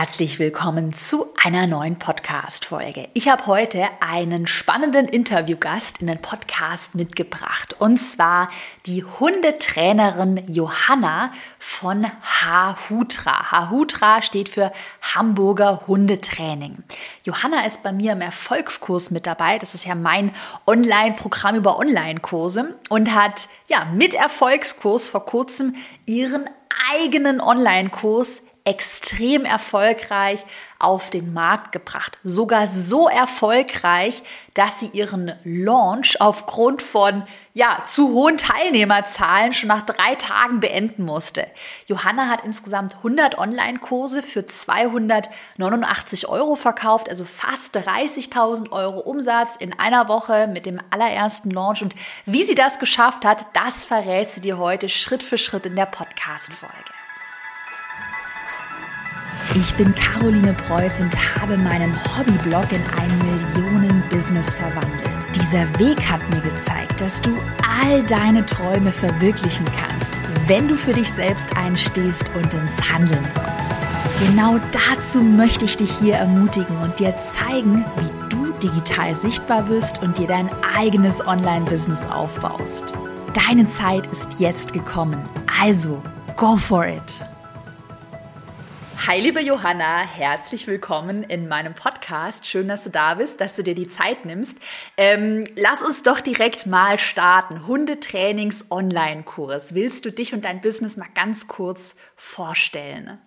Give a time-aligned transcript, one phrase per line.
[0.00, 3.10] herzlich willkommen zu einer neuen Podcast-Folge.
[3.12, 8.48] Ich habe heute einen spannenden Interviewgast in den Podcast mitgebracht und zwar
[8.86, 13.52] die Hundetrainerin Johanna von Hahutra.
[13.52, 16.78] Hahutra steht für Hamburger Hundetraining.
[17.24, 19.58] Johanna ist bei mir im Erfolgskurs mit dabei.
[19.58, 20.32] Das ist ja mein
[20.66, 25.74] Online-Programm über Online-Kurse und hat ja mit Erfolgskurs vor kurzem
[26.06, 26.48] ihren
[26.90, 30.44] eigenen Online-Kurs extrem erfolgreich
[30.78, 32.18] auf den Markt gebracht.
[32.22, 34.22] Sogar so erfolgreich,
[34.54, 41.04] dass sie ihren Launch aufgrund von ja, zu hohen Teilnehmerzahlen schon nach drei Tagen beenden
[41.04, 41.46] musste.
[41.86, 49.76] Johanna hat insgesamt 100 Online-Kurse für 289 Euro verkauft, also fast 30.000 Euro Umsatz in
[49.78, 51.82] einer Woche mit dem allerersten Launch.
[51.82, 55.74] Und wie sie das geschafft hat, das verrät sie dir heute Schritt für Schritt in
[55.74, 56.99] der Podcast-Folge.
[59.54, 65.26] Ich bin Caroline Preuß und habe meinen Hobbyblog in ein Millionen-Business verwandelt.
[65.34, 67.36] Dieser Weg hat mir gezeigt, dass du
[67.80, 73.80] all deine Träume verwirklichen kannst, wenn du für dich selbst einstehst und ins Handeln kommst.
[74.20, 80.00] Genau dazu möchte ich dich hier ermutigen und dir zeigen, wie du digital sichtbar bist
[80.00, 82.94] und dir dein eigenes Online-Business aufbaust.
[83.48, 85.20] Deine Zeit ist jetzt gekommen.
[85.60, 86.00] Also,
[86.36, 87.24] go for it!
[89.06, 92.46] Hi, liebe Johanna, herzlich willkommen in meinem Podcast.
[92.46, 94.58] Schön, dass du da bist, dass du dir die Zeit nimmst.
[94.98, 97.66] Ähm, lass uns doch direkt mal starten.
[97.66, 99.72] Hundetrainings-Online-Kurs.
[99.72, 103.18] Willst du dich und dein Business mal ganz kurz vorstellen?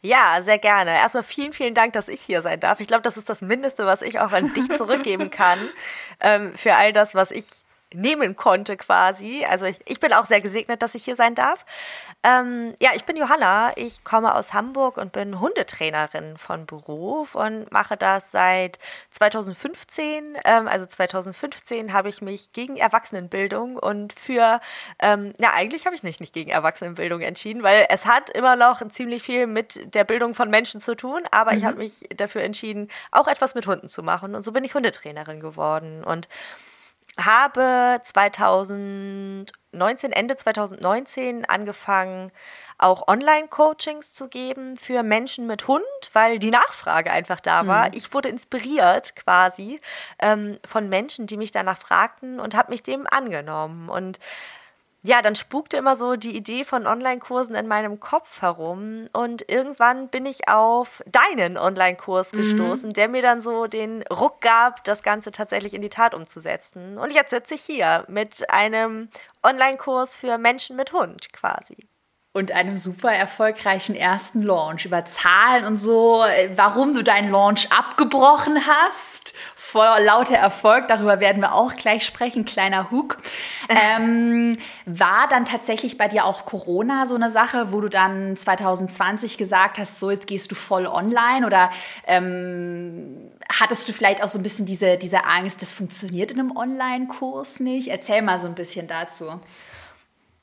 [0.00, 0.92] Ja, sehr gerne.
[0.92, 2.80] Erstmal vielen, vielen Dank, dass ich hier sein darf.
[2.80, 5.58] Ich glaube, das ist das Mindeste, was ich auch an dich zurückgeben kann
[6.20, 7.44] ähm, für all das, was ich
[7.92, 9.44] nehmen konnte quasi.
[9.48, 11.64] Also ich, ich, bin auch sehr gesegnet, dass ich hier sein darf.
[12.22, 17.70] Ähm, ja, ich bin Johanna, ich komme aus Hamburg und bin Hundetrainerin von Beruf und
[17.72, 18.78] mache das seit
[19.12, 20.36] 2015.
[20.44, 24.60] Ähm, also 2015 habe ich mich gegen Erwachsenenbildung und für,
[25.00, 28.86] ähm, ja eigentlich habe ich mich nicht gegen Erwachsenenbildung entschieden, weil es hat immer noch
[28.90, 31.58] ziemlich viel mit der Bildung von Menschen zu tun, aber mhm.
[31.58, 34.74] ich habe mich dafür entschieden, auch etwas mit Hunden zu machen und so bin ich
[34.74, 36.28] Hundetrainerin geworden und
[37.18, 42.32] habe 2019, Ende 2019 angefangen,
[42.78, 47.88] auch Online-Coachings zu geben für Menschen mit Hund, weil die Nachfrage einfach da war.
[47.88, 47.92] Mhm.
[47.94, 49.80] Ich wurde inspiriert quasi
[50.18, 53.88] ähm, von Menschen, die mich danach fragten und habe mich dem angenommen.
[53.88, 54.18] Und
[55.02, 59.06] ja, dann spukte immer so die Idee von Online-Kursen in meinem Kopf herum.
[59.12, 62.38] Und irgendwann bin ich auf deinen Online-Kurs mhm.
[62.38, 66.98] gestoßen, der mir dann so den Ruck gab, das Ganze tatsächlich in die Tat umzusetzen.
[66.98, 69.08] Und jetzt sitze ich hier mit einem
[69.42, 71.88] Online-Kurs für Menschen mit Hund quasi
[72.32, 76.24] und einem super erfolgreichen ersten Launch über Zahlen und so,
[76.54, 82.44] warum du deinen Launch abgebrochen hast vor lauter Erfolg, darüber werden wir auch gleich sprechen,
[82.44, 83.18] kleiner Hook.
[83.72, 89.38] Ähm, war dann tatsächlich bei dir auch Corona so eine Sache, wo du dann 2020
[89.38, 91.70] gesagt hast, so jetzt gehst du voll online oder
[92.04, 93.30] ähm,
[93.60, 97.60] hattest du vielleicht auch so ein bisschen diese, diese Angst, das funktioniert in einem Online-Kurs
[97.60, 97.88] nicht?
[97.88, 99.40] Erzähl mal so ein bisschen dazu.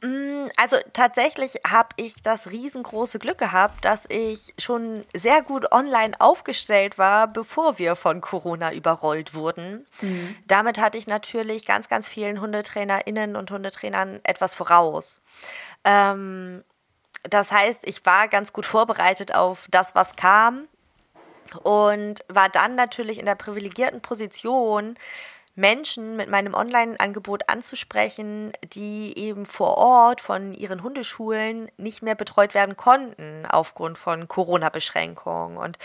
[0.01, 6.19] Mm, also tatsächlich habe ich das riesengroße Glück gehabt, dass ich schon sehr gut online
[6.19, 9.87] aufgestellt war, bevor wir von Corona überrollt wurden.
[10.01, 10.35] Mhm.
[10.45, 15.19] Damit hatte ich natürlich ganz, ganz vielen Hundetrainerinnen und Hundetrainern etwas voraus.
[15.83, 16.63] Ähm,
[17.23, 20.67] das heißt, ich war ganz gut vorbereitet auf das, was kam
[21.63, 24.95] und war dann natürlich in der privilegierten Position,
[25.57, 32.53] Menschen mit meinem Online-Angebot anzusprechen, die eben vor Ort von ihren Hundeschulen nicht mehr betreut
[32.53, 35.57] werden konnten aufgrund von Corona-Beschränkungen.
[35.57, 35.79] Und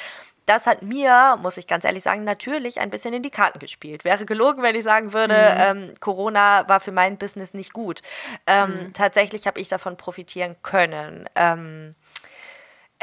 [0.44, 4.05] das hat mir, muss ich ganz ehrlich sagen, natürlich ein bisschen in die Karten gespielt.
[4.05, 5.87] Wäre gelogen, wenn ich sagen würde, mhm.
[5.88, 8.03] ähm, Corona war für mein Business nicht gut.
[8.47, 8.93] Ähm, mhm.
[8.93, 11.28] Tatsächlich habe ich davon profitieren können.
[11.34, 11.94] Ähm,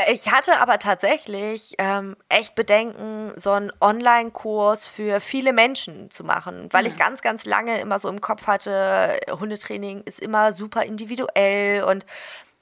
[0.07, 6.69] ich hatte aber tatsächlich ähm, echt Bedenken, so einen Online-Kurs für viele Menschen zu machen,
[6.71, 6.87] weil mhm.
[6.87, 12.05] ich ganz, ganz lange immer so im Kopf hatte, Hundetraining ist immer super individuell und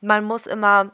[0.01, 0.91] man muss immer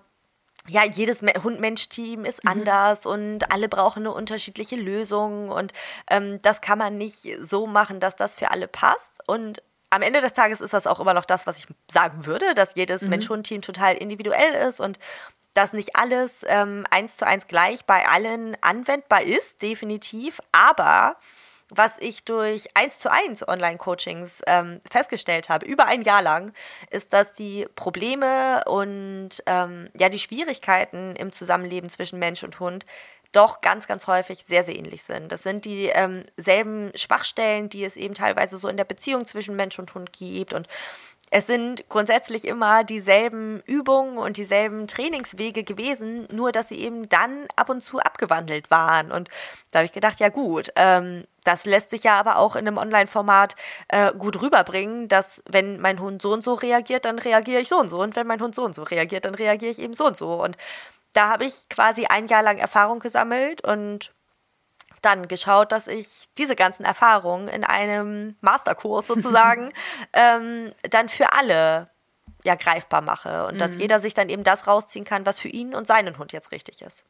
[0.68, 2.52] ja, jedes Hund-Mensch-Team ist mhm.
[2.52, 5.74] anders und alle brauchen eine unterschiedliche Lösung und
[6.10, 9.18] ähm, das kann man nicht so machen, dass das für alle passt.
[9.28, 12.56] Und am Ende des Tages ist das auch immer noch das, was ich sagen würde,
[12.56, 13.10] dass jedes mhm.
[13.10, 15.00] Mensch-Hund-Team total individuell ist und
[15.54, 20.40] dass nicht alles ähm, eins zu eins gleich bei allen anwendbar ist, definitiv.
[20.52, 21.18] Aber
[21.70, 26.54] was ich durch eins zu eins Online-Coachings ähm, festgestellt habe, über ein Jahr lang,
[26.92, 32.86] ist, dass die Probleme und ähm, ja die Schwierigkeiten im Zusammenleben zwischen Mensch und Hund
[33.32, 35.32] doch ganz, ganz häufig sehr, sehr ähnlich sind.
[35.32, 39.80] Das sind dieselben ähm, Schwachstellen, die es eben teilweise so in der Beziehung zwischen Mensch
[39.80, 40.68] und Hund gibt und
[41.36, 47.48] es sind grundsätzlich immer dieselben Übungen und dieselben Trainingswege gewesen, nur dass sie eben dann
[47.56, 49.12] ab und zu abgewandelt waren.
[49.12, 49.30] Und
[49.72, 52.78] da habe ich gedacht, ja gut, ähm, das lässt sich ja aber auch in einem
[52.78, 53.56] Online-Format
[53.88, 57.80] äh, gut rüberbringen, dass wenn mein Hund so und so reagiert, dann reagiere ich so
[57.80, 58.00] und so.
[58.00, 60.44] Und wenn mein Hund so und so reagiert, dann reagiere ich eben so und so.
[60.44, 60.56] Und
[61.14, 64.14] da habe ich quasi ein Jahr lang Erfahrung gesammelt und
[65.06, 69.72] dann geschaut, dass ich diese ganzen Erfahrungen in einem Masterkurs sozusagen
[70.14, 71.90] ähm, dann für alle
[72.44, 73.60] ja greifbar mache und mhm.
[73.60, 76.52] dass jeder sich dann eben das rausziehen kann, was für ihn und seinen Hund jetzt
[76.52, 77.04] richtig ist.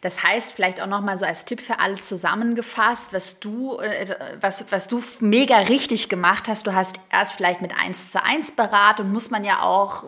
[0.00, 4.70] Das heißt, vielleicht auch nochmal so als Tipp für alle zusammengefasst, was du, äh, was,
[4.70, 6.66] was du mega richtig gemacht hast.
[6.66, 10.04] Du hast erst vielleicht mit 1 zu 1 Beratung, muss man ja auch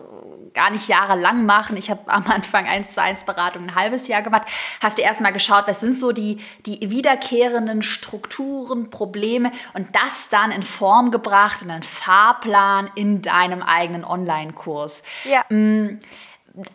[0.53, 1.77] gar nicht jahrelang machen.
[1.77, 4.43] Ich habe am Anfang 1 zu 1 Beratung ein halbes Jahr gemacht.
[4.81, 10.51] Hast du erstmal geschaut, was sind so die, die wiederkehrenden Strukturen, Probleme und das dann
[10.51, 15.03] in Form gebracht, in einen Fahrplan in deinem eigenen Online-Kurs.
[15.25, 15.43] Ja.
[15.49, 15.99] Mm,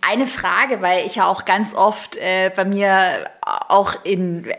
[0.01, 4.51] eine Frage, weil ich ja auch ganz oft äh, bei mir auch in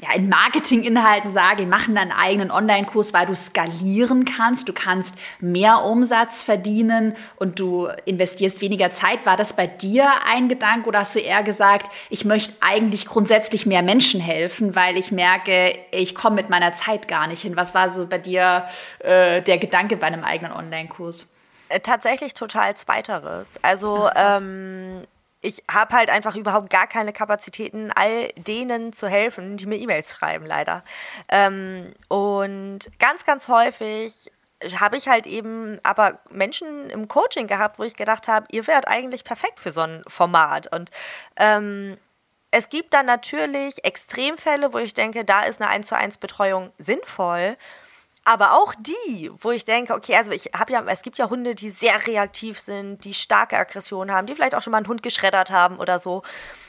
[0.00, 5.16] ja, in Marketinginhalten sage, wir machen einen eigenen Online-Kurs, weil du skalieren kannst, du kannst
[5.40, 9.26] mehr Umsatz verdienen und du investierst weniger Zeit.
[9.26, 13.66] War das bei dir ein Gedanke oder hast du eher gesagt, ich möchte eigentlich grundsätzlich
[13.66, 17.56] mehr Menschen helfen, weil ich merke, ich komme mit meiner Zeit gar nicht hin?
[17.56, 18.68] Was war so bei dir
[19.00, 21.28] äh, der Gedanke bei einem eigenen Online-Kurs?
[21.70, 23.58] Äh, tatsächlich total zweiteres.
[23.62, 25.02] Also ähm,
[25.40, 30.12] ich habe halt einfach überhaupt gar keine Kapazitäten, all denen zu helfen, die mir E-Mails
[30.12, 30.82] schreiben, leider.
[31.28, 34.30] Ähm, und ganz, ganz häufig
[34.80, 38.88] habe ich halt eben aber Menschen im Coaching gehabt, wo ich gedacht habe, ihr wärt
[38.88, 40.72] eigentlich perfekt für so ein Format.
[40.74, 40.90] Und
[41.36, 41.96] ähm,
[42.50, 46.72] es gibt dann natürlich Extremfälle, wo ich denke, da ist eine 1 zu 1 Betreuung
[46.78, 47.56] sinnvoll.
[48.28, 51.54] Aber auch die, wo ich denke, okay, also ich habe ja, es gibt ja Hunde,
[51.54, 55.02] die sehr reaktiv sind, die starke Aggression haben, die vielleicht auch schon mal einen Hund
[55.02, 56.20] geschreddert haben oder so.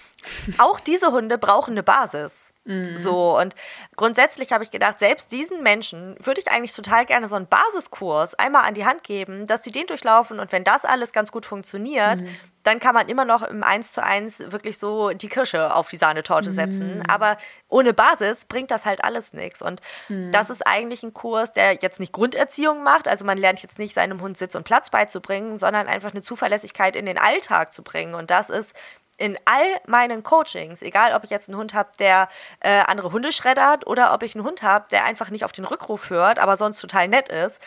[0.57, 2.53] auch diese Hunde brauchen eine Basis.
[2.69, 2.97] Mhm.
[2.97, 3.55] So, und
[3.95, 8.35] grundsätzlich habe ich gedacht, selbst diesen Menschen würde ich eigentlich total gerne so einen Basiskurs
[8.35, 11.47] einmal an die Hand geben, dass sie den durchlaufen und wenn das alles ganz gut
[11.47, 12.29] funktioniert, mhm.
[12.61, 15.97] dann kann man immer noch im 1 zu 1 wirklich so die Kirsche auf die
[15.97, 16.97] Sahnetorte setzen.
[16.97, 17.03] Mhm.
[17.09, 17.37] Aber
[17.69, 19.63] ohne Basis bringt das halt alles nichts.
[19.63, 20.31] Und mhm.
[20.31, 23.07] das ist eigentlich ein Kurs, der jetzt nicht Grunderziehung macht.
[23.07, 26.95] Also man lernt jetzt nicht seinem Hund Sitz und Platz beizubringen, sondern einfach eine Zuverlässigkeit
[26.95, 28.13] in den Alltag zu bringen.
[28.13, 28.75] Und das ist
[29.19, 32.29] in all meinen Coachings, egal ob ich jetzt einen Hund habe, der
[32.61, 35.65] äh, andere Hunde schreddert oder ob ich einen Hund habe, der einfach nicht auf den
[35.65, 37.59] Rückruf hört, aber sonst total nett ist,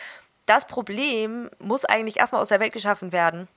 [0.45, 3.47] das Problem muss eigentlich erstmal aus der Welt geschaffen werden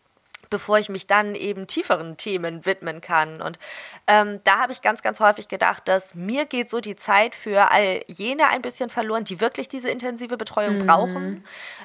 [0.50, 3.42] bevor ich mich dann eben tieferen Themen widmen kann.
[3.42, 3.58] Und
[4.06, 7.70] ähm, da habe ich ganz, ganz häufig gedacht, dass mir geht so die Zeit für
[7.70, 10.86] all jene ein bisschen verloren, die wirklich diese intensive Betreuung mhm.
[10.86, 11.44] brauchen.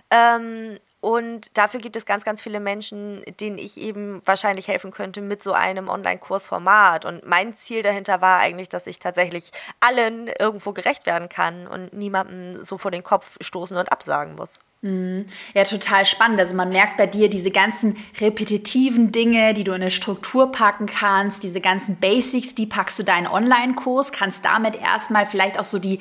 [0.09, 5.21] Ähm, und dafür gibt es ganz, ganz viele Menschen, denen ich eben wahrscheinlich helfen könnte
[5.21, 7.05] mit so einem Online-Kursformat.
[7.05, 11.93] Und mein Ziel dahinter war eigentlich, dass ich tatsächlich allen irgendwo gerecht werden kann und
[11.93, 14.59] niemandem so vor den Kopf stoßen und absagen muss.
[14.83, 15.25] Mhm.
[15.53, 16.39] Ja, total spannend.
[16.39, 20.87] Also man merkt bei dir diese ganzen repetitiven Dinge, die du in eine Struktur packen
[20.87, 25.77] kannst, diese ganzen Basics, die packst du deinen Online-Kurs, kannst damit erstmal vielleicht auch so
[25.77, 25.99] die,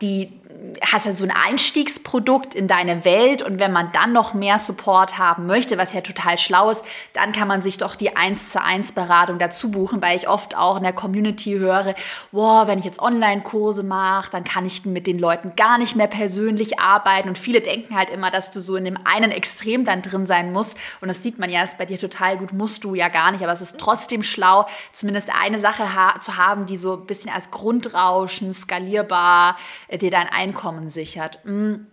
[0.00, 0.39] die
[0.82, 5.18] hast halt so ein Einstiegsprodukt in deine Welt und wenn man dann noch mehr Support
[5.18, 8.62] haben möchte, was ja total schlau ist, dann kann man sich doch die 1 zu
[8.62, 11.94] 1 Beratung dazu buchen, weil ich oft auch in der Community höre,
[12.32, 16.06] wow, wenn ich jetzt Online-Kurse mache, dann kann ich mit den Leuten gar nicht mehr
[16.06, 17.28] persönlich arbeiten.
[17.28, 20.52] Und viele denken halt immer, dass du so in dem einen Extrem dann drin sein
[20.52, 20.76] musst.
[21.00, 23.42] Und das sieht man ja jetzt bei dir total gut, musst du ja gar nicht,
[23.42, 27.30] aber es ist trotzdem schlau, zumindest eine Sache ha zu haben, die so ein bisschen
[27.30, 29.56] als Grundrauschen skalierbar
[29.88, 31.40] äh, dir dein Einkommen sichert.
[31.44, 31.86] Mm.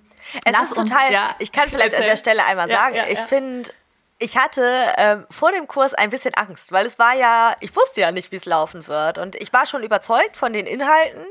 [0.44, 2.04] Es Lass ist total, uns, ja, ich kann vielleicht erzähl.
[2.04, 3.70] an der Stelle einmal sagen, ja, ja, ich finde,
[4.20, 8.02] ich hatte ähm, vor dem Kurs ein bisschen Angst, weil es war ja, ich wusste
[8.02, 9.18] ja nicht, wie es laufen wird.
[9.18, 11.26] Und ich war schon überzeugt von den Inhalten,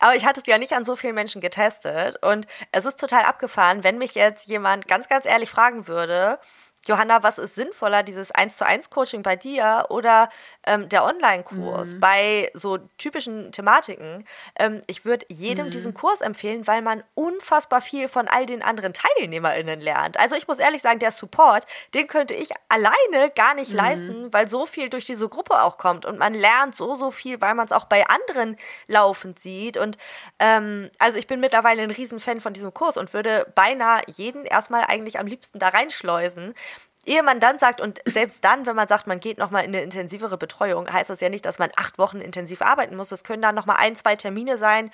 [0.00, 2.22] aber ich hatte es ja nicht an so vielen Menschen getestet.
[2.22, 6.38] Und es ist total abgefahren, wenn mich jetzt jemand ganz, ganz ehrlich fragen würde,
[6.86, 10.28] Johanna, was ist sinnvoller, dieses 1 zu 1 Coaching bei dir oder
[10.66, 12.00] ähm, der Online-Kurs mhm.
[12.00, 14.24] bei so typischen Thematiken?
[14.58, 15.70] Ähm, ich würde jedem mhm.
[15.70, 20.18] diesen Kurs empfehlen, weil man unfassbar viel von all den anderen TeilnehmerInnen lernt.
[20.20, 23.76] Also ich muss ehrlich sagen, der Support, den könnte ich alleine gar nicht mhm.
[23.76, 27.40] leisten, weil so viel durch diese Gruppe auch kommt und man lernt so, so viel,
[27.40, 29.76] weil man es auch bei anderen laufend sieht.
[29.76, 29.98] Und
[30.38, 34.84] ähm, also ich bin mittlerweile ein Riesenfan von diesem Kurs und würde beinahe jeden erstmal
[34.84, 36.54] eigentlich am liebsten da reinschleusen
[37.06, 39.82] ehe man dann sagt, und selbst dann, wenn man sagt, man geht nochmal in eine
[39.82, 43.12] intensivere Betreuung, heißt das ja nicht, dass man acht Wochen intensiv arbeiten muss.
[43.12, 44.90] Es können dann nochmal ein, zwei Termine sein,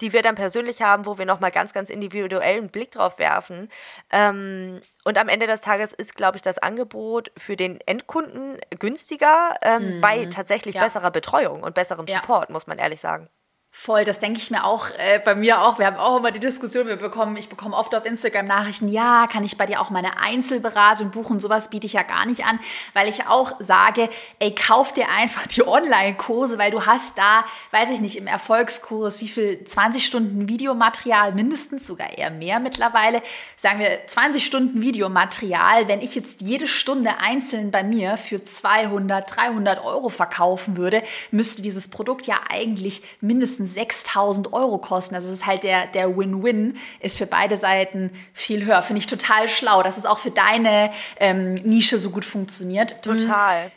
[0.00, 3.70] die wir dann persönlich haben, wo wir nochmal ganz, ganz individuellen Blick drauf werfen.
[4.10, 9.54] Ähm, und am Ende des Tages ist, glaube ich, das Angebot für den Endkunden günstiger
[9.62, 10.82] ähm, mm, bei tatsächlich ja.
[10.82, 12.52] besserer Betreuung und besserem Support, ja.
[12.52, 13.28] muss man ehrlich sagen.
[13.76, 15.80] Voll, das denke ich mir auch, äh, bei mir auch.
[15.80, 19.26] Wir haben auch immer die Diskussion, wir bekommen, ich bekomme oft auf Instagram Nachrichten, ja,
[19.26, 21.40] kann ich bei dir auch meine Einzelberatung buchen?
[21.40, 22.60] Sowas biete ich ja gar nicht an,
[22.92, 27.90] weil ich auch sage, ey, kauf dir einfach die Online-Kurse, weil du hast da, weiß
[27.90, 33.22] ich nicht, im Erfolgskurs, wie viel, 20 Stunden Videomaterial, mindestens sogar eher mehr mittlerweile,
[33.56, 35.88] sagen wir 20 Stunden Videomaterial.
[35.88, 41.02] Wenn ich jetzt jede Stunde einzeln bei mir für 200, 300 Euro verkaufen würde,
[41.32, 45.14] müsste dieses Produkt ja eigentlich mindestens mindestens 6000 Euro kosten.
[45.14, 48.82] Also es ist halt der, der Win-Win, ist für beide Seiten viel höher.
[48.82, 53.02] Finde ich total schlau, dass es auch für deine ähm, Nische so gut funktioniert.
[53.02, 53.72] Total.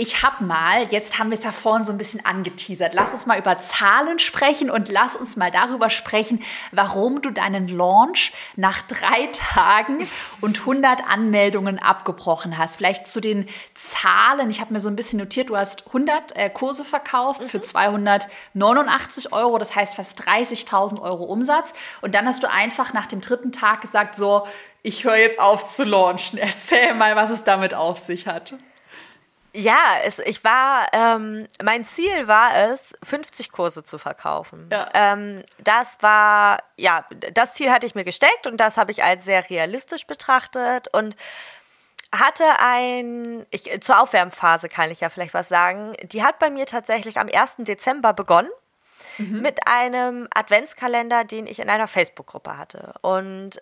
[0.00, 3.26] Ich habe mal, jetzt haben wir es ja vorhin so ein bisschen angeteasert, lass uns
[3.26, 6.40] mal über Zahlen sprechen und lass uns mal darüber sprechen,
[6.70, 10.06] warum du deinen Launch nach drei Tagen
[10.40, 12.76] und 100 Anmeldungen abgebrochen hast.
[12.76, 16.48] Vielleicht zu den Zahlen, ich habe mir so ein bisschen notiert, du hast 100 äh,
[16.48, 21.72] Kurse verkauft für 289 Euro, das heißt fast 30.000 Euro Umsatz.
[22.02, 24.46] Und dann hast du einfach nach dem dritten Tag gesagt, so,
[24.84, 26.38] ich höre jetzt auf zu launchen.
[26.38, 28.54] Erzähl mal, was es damit auf sich hat.
[29.54, 34.68] Ja, es, ich war, ähm, mein Ziel war es, 50 Kurse zu verkaufen.
[34.70, 34.88] Ja.
[34.94, 39.24] Ähm, das war, ja, das Ziel hatte ich mir gesteckt und das habe ich als
[39.24, 41.16] sehr realistisch betrachtet und
[42.14, 46.66] hatte ein, ich, zur Aufwärmphase kann ich ja vielleicht was sagen, die hat bei mir
[46.66, 47.56] tatsächlich am 1.
[47.58, 48.50] Dezember begonnen.
[49.18, 49.40] Mhm.
[49.42, 52.94] Mit einem Adventskalender, den ich in einer Facebook-Gruppe hatte.
[53.02, 53.60] Und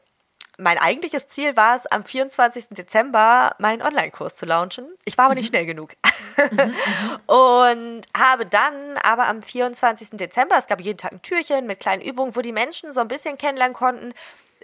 [0.58, 2.68] mein eigentliches Ziel war es, am 24.
[2.70, 4.86] Dezember meinen Online-Kurs zu launchen.
[5.04, 5.48] Ich war aber nicht mhm.
[5.48, 5.92] schnell genug.
[6.50, 6.75] Mhm, mhm.
[7.26, 10.10] und habe dann aber am 24.
[10.12, 13.08] Dezember, es gab jeden Tag ein Türchen mit kleinen Übungen, wo die Menschen so ein
[13.08, 14.14] bisschen kennenlernen konnten,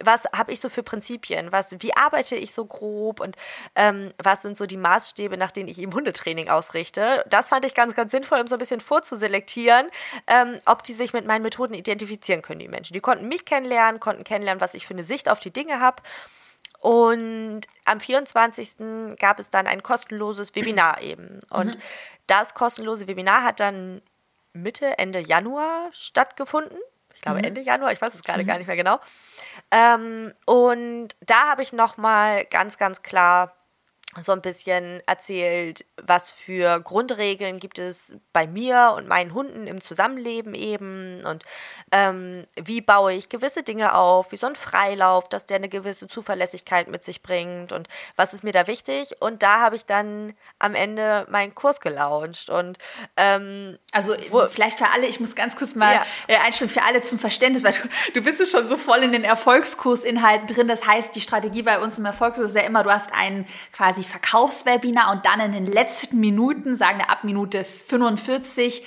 [0.05, 1.53] was habe ich so für Prinzipien?
[1.53, 3.37] Was, wie arbeite ich so grob und
[3.75, 7.25] ähm, was sind so die Maßstäbe, nach denen ich im Hundetraining ausrichte?
[7.29, 9.89] Das fand ich ganz, ganz sinnvoll, um so ein bisschen vorzuselektieren,
[10.27, 12.95] ähm, ob die sich mit meinen Methoden identifizieren können, die Menschen.
[12.95, 16.03] Die konnten mich kennenlernen, konnten kennenlernen, was ich für eine Sicht auf die Dinge habe.
[16.81, 19.17] Und am 24.
[19.19, 21.39] gab es dann ein kostenloses Webinar eben.
[21.49, 21.81] Und mhm.
[22.27, 24.03] das kostenlose Webinar hat dann
[24.53, 26.77] Mitte, Ende Januar stattgefunden.
[27.15, 27.45] Ich glaube mhm.
[27.45, 28.47] Ende Januar, ich weiß es gerade mhm.
[28.47, 29.01] gar nicht mehr genau.
[29.71, 33.55] Ähm, und da habe ich nochmal ganz, ganz klar
[34.21, 39.81] so ein bisschen erzählt, was für Grundregeln gibt es bei mir und meinen Hunden im
[39.81, 41.45] Zusammenleben eben und
[41.93, 46.09] ähm, wie baue ich gewisse Dinge auf, wie so ein Freilauf, dass der eine gewisse
[46.09, 49.15] Zuverlässigkeit mit sich bringt und was ist mir da wichtig.
[49.21, 52.77] Und da habe ich dann am Ende meinen Kurs gelauncht und
[53.17, 56.05] ähm, also wo, vielleicht für alle, ich muss ganz kurz mal ja.
[56.27, 59.13] äh, einspielen, für alle zum Verständnis, weil du, du bist es schon so voll in
[59.13, 60.69] den Erfolgskursinhalten drin.
[60.69, 64.02] Das heißt, die Strategie bei uns im Erfolgskurs ist ja immer, du hast einen quasi
[64.03, 68.85] quasi Verkaufswebinar und dann in den letzten Minuten, sagen wir ab Minute 45,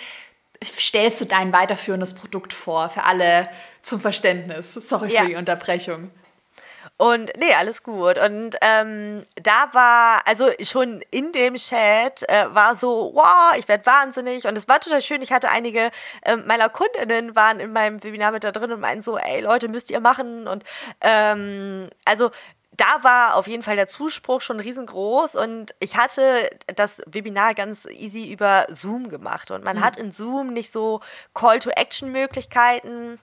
[0.64, 3.50] stellst du dein weiterführendes Produkt vor, für alle
[3.82, 4.74] zum Verständnis.
[4.74, 5.22] Sorry ja.
[5.22, 6.12] für die Unterbrechung.
[6.98, 8.18] Und nee, alles gut.
[8.18, 13.86] Und ähm, da war, also schon in dem Chat äh, war so, wow, ich werde
[13.86, 14.48] wahnsinnig.
[14.48, 15.22] Und es war total schön.
[15.22, 15.92] Ich hatte einige
[16.22, 19.68] äh, meiner Kundinnen waren in meinem Webinar mit da drin und meinten so, ey Leute,
[19.68, 20.48] müsst ihr machen.
[20.48, 20.64] Und
[21.02, 22.32] ähm, also
[22.78, 27.86] da war auf jeden Fall der Zuspruch schon riesengroß und ich hatte das Webinar ganz
[27.86, 29.84] easy über Zoom gemacht und man mhm.
[29.84, 31.02] hat in Zoom nicht so
[31.34, 33.20] Call-to-Action-Möglichkeiten.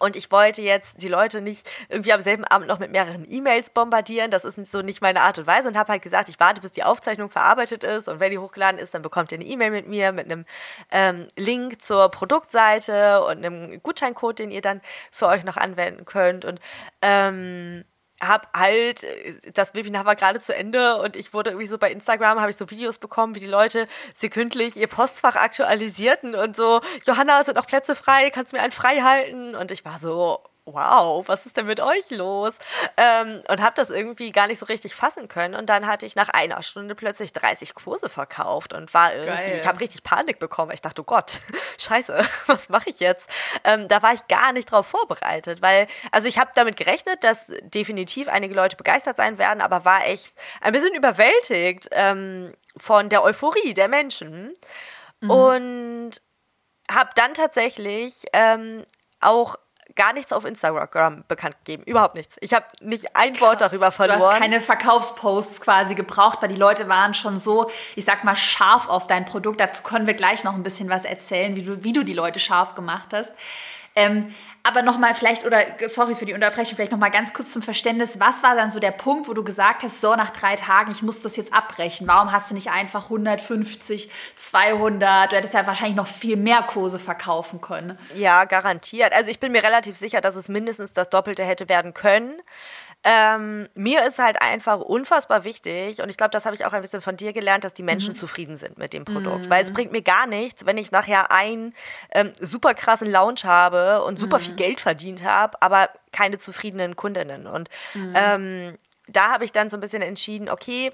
[0.00, 3.70] Und ich wollte jetzt die Leute nicht irgendwie am selben Abend noch mit mehreren E-Mails
[3.70, 4.32] bombardieren.
[4.32, 5.68] Das ist so nicht meine Art und Weise.
[5.68, 8.08] Und habe halt gesagt, ich warte, bis die Aufzeichnung verarbeitet ist.
[8.08, 10.46] Und wenn die hochgeladen ist, dann bekommt ihr eine E-Mail mit mir, mit einem
[10.90, 14.80] ähm, Link zur Produktseite und einem Gutscheincode, den ihr dann
[15.12, 16.44] für euch noch anwenden könnt.
[16.44, 16.60] Und
[17.00, 17.84] ähm,
[18.28, 21.90] habe halt, äh, das Webinar war gerade zu Ende und ich wurde irgendwie so bei
[21.90, 26.80] Instagram, habe ich so Videos bekommen, wie die Leute sekündlich ihr Postfach aktualisierten und so,
[27.06, 29.54] Johanna, sind noch Plätze frei, kannst du mir einen frei halten?
[29.54, 32.58] Und ich war so, wow, was ist denn mit euch los?
[32.96, 35.54] Ähm, und habe das irgendwie gar nicht so richtig fassen können.
[35.54, 39.56] Und dann hatte ich nach einer Stunde plötzlich 30 Kurse verkauft und war irgendwie, Geil.
[39.58, 40.72] ich habe richtig Panik bekommen.
[40.72, 41.42] Ich dachte, oh Gott,
[41.78, 43.28] scheiße, was mache ich jetzt?
[43.64, 47.52] Ähm, da war ich gar nicht drauf vorbereitet, weil, also ich habe damit gerechnet, dass
[47.62, 53.22] definitiv einige Leute begeistert sein werden, aber war echt ein bisschen überwältigt ähm, von der
[53.22, 54.52] Euphorie der Menschen.
[55.20, 55.30] Mhm.
[55.30, 56.10] Und
[56.90, 58.84] habe dann tatsächlich ähm,
[59.20, 59.56] auch
[59.96, 61.84] gar nichts auf Instagram bekannt gegeben.
[61.84, 62.36] Überhaupt nichts.
[62.40, 64.18] Ich habe nicht ein Wort darüber verloren.
[64.18, 68.36] Du hast keine Verkaufsposts quasi gebraucht, weil die Leute waren schon so, ich sag mal,
[68.36, 69.60] scharf auf dein Produkt.
[69.60, 72.40] Dazu können wir gleich noch ein bisschen was erzählen, wie du, wie du die Leute
[72.40, 73.32] scharf gemacht hast.
[73.96, 74.34] Ähm,
[74.66, 78.18] aber nochmal vielleicht, oder sorry für die Unterbrechung, vielleicht nochmal ganz kurz zum Verständnis.
[78.18, 81.02] Was war dann so der Punkt, wo du gesagt hast, so nach drei Tagen, ich
[81.02, 82.08] muss das jetzt abbrechen?
[82.08, 85.30] Warum hast du nicht einfach 150, 200?
[85.30, 87.98] Du hättest ja wahrscheinlich noch viel mehr Kurse verkaufen können.
[88.14, 89.14] Ja, garantiert.
[89.14, 92.40] Also ich bin mir relativ sicher, dass es mindestens das Doppelte hätte werden können.
[93.04, 96.80] Ähm, mir ist halt einfach unfassbar wichtig und ich glaube, das habe ich auch ein
[96.80, 98.16] bisschen von dir gelernt, dass die Menschen mhm.
[98.18, 99.46] zufrieden sind mit dem Produkt.
[99.46, 99.50] Mhm.
[99.50, 101.74] Weil es bringt mir gar nichts, wenn ich nachher einen
[102.14, 104.42] ähm, super krassen Lounge habe und super mhm.
[104.42, 107.46] viel Geld verdient habe, aber keine zufriedenen Kundinnen.
[107.46, 108.14] Und mhm.
[108.16, 110.90] ähm, da habe ich dann so ein bisschen entschieden, okay,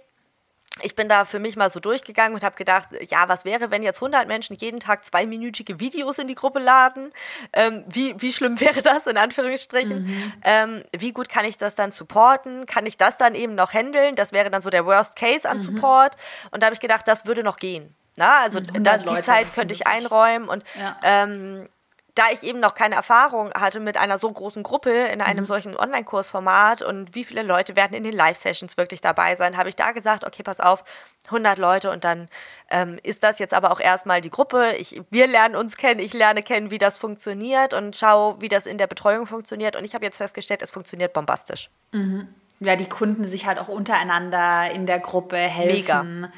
[0.83, 3.83] ich bin da für mich mal so durchgegangen und habe gedacht, ja, was wäre, wenn
[3.83, 7.13] jetzt 100 Menschen jeden Tag zweiminütige Videos in die Gruppe laden?
[7.53, 10.05] Ähm, wie, wie schlimm wäre das in Anführungsstrichen?
[10.05, 10.33] Mhm.
[10.43, 12.67] Ähm, wie gut kann ich das dann supporten?
[12.67, 14.15] Kann ich das dann eben noch handeln?
[14.15, 15.63] Das wäre dann so der Worst Case an mhm.
[15.63, 16.17] Support.
[16.51, 17.95] Und da habe ich gedacht, das würde noch gehen.
[18.17, 20.97] Na, also da, die Leute, Zeit könnte ich einräumen und ja.
[21.03, 21.69] ähm,
[22.15, 25.47] da ich eben noch keine Erfahrung hatte mit einer so großen Gruppe in einem mhm.
[25.47, 29.77] solchen Online-Kursformat und wie viele Leute werden in den Live-Sessions wirklich dabei sein, habe ich
[29.77, 30.85] da gesagt, okay, pass auf,
[31.27, 32.29] 100 Leute und dann
[32.71, 34.73] ähm, ist das jetzt aber auch erstmal die Gruppe.
[34.79, 38.67] Ich, wir lernen uns kennen, ich lerne kennen, wie das funktioniert und schaue, wie das
[38.67, 39.77] in der Betreuung funktioniert.
[39.77, 41.71] Und ich habe jetzt festgestellt, es funktioniert bombastisch.
[41.93, 42.29] Mhm.
[42.61, 46.21] Ja, die Kunden sich halt auch untereinander in der Gruppe helfen.
[46.21, 46.33] Mega.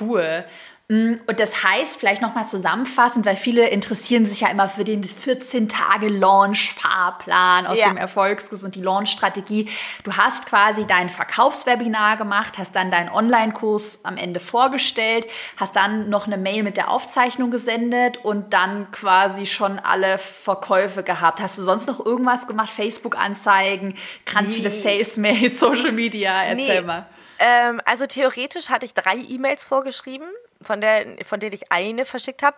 [0.00, 0.44] Cool.
[0.90, 5.04] Mm, und das heißt, vielleicht nochmal zusammenfassend, weil viele interessieren sich ja immer für den
[5.04, 7.90] 14-Tage-Launch-Fahrplan aus ja.
[7.90, 9.68] dem Erfolgsguss und die Launch-Strategie.
[10.02, 15.26] Du hast quasi dein Verkaufswebinar gemacht, hast dann deinen Online-Kurs am Ende vorgestellt,
[15.58, 21.02] hast dann noch eine Mail mit der Aufzeichnung gesendet und dann quasi schon alle Verkäufe
[21.02, 21.40] gehabt.
[21.40, 22.70] Hast du sonst noch irgendwas gemacht?
[22.70, 24.56] Facebook-Anzeigen, ganz nee.
[24.56, 26.44] viele Sales-Mails, Social Media?
[26.44, 26.86] Erzähl nee.
[26.86, 27.04] mal.
[27.38, 30.28] Ähm, also theoretisch hatte ich drei E-Mails vorgeschrieben
[30.62, 32.56] von, der, von denen ich eine verschickt habe.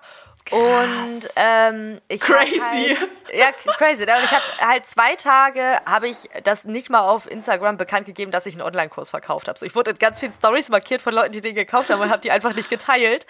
[0.50, 2.96] Und ähm, ich crazy.
[2.98, 4.04] Halt, ja, crazy.
[4.04, 4.16] Ne?
[4.16, 8.32] Und ich habe halt zwei Tage habe ich das nicht mal auf Instagram bekannt gegeben,
[8.32, 9.58] dass ich einen Online-Kurs verkauft habe.
[9.58, 12.10] So, ich wurde in ganz vielen Stories markiert von Leuten, die den gekauft haben und
[12.10, 13.26] habe die einfach nicht geteilt.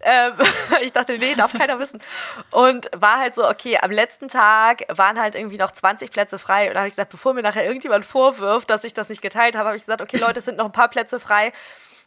[0.00, 0.32] Ähm,
[0.82, 2.02] ich dachte, nee, darf keiner wissen.
[2.50, 6.68] Und war halt so, okay, am letzten Tag waren halt irgendwie noch 20 Plätze frei.
[6.68, 9.56] Und da habe ich gesagt, bevor mir nachher irgendjemand vorwirft, dass ich das nicht geteilt
[9.56, 11.52] habe, habe ich gesagt, okay, Leute, es sind noch ein paar Plätze frei.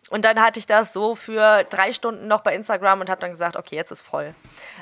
[0.10, 3.32] Und dann hatte ich das so für drei Stunden noch bei Instagram und habe dann
[3.32, 4.34] gesagt, okay, jetzt ist voll.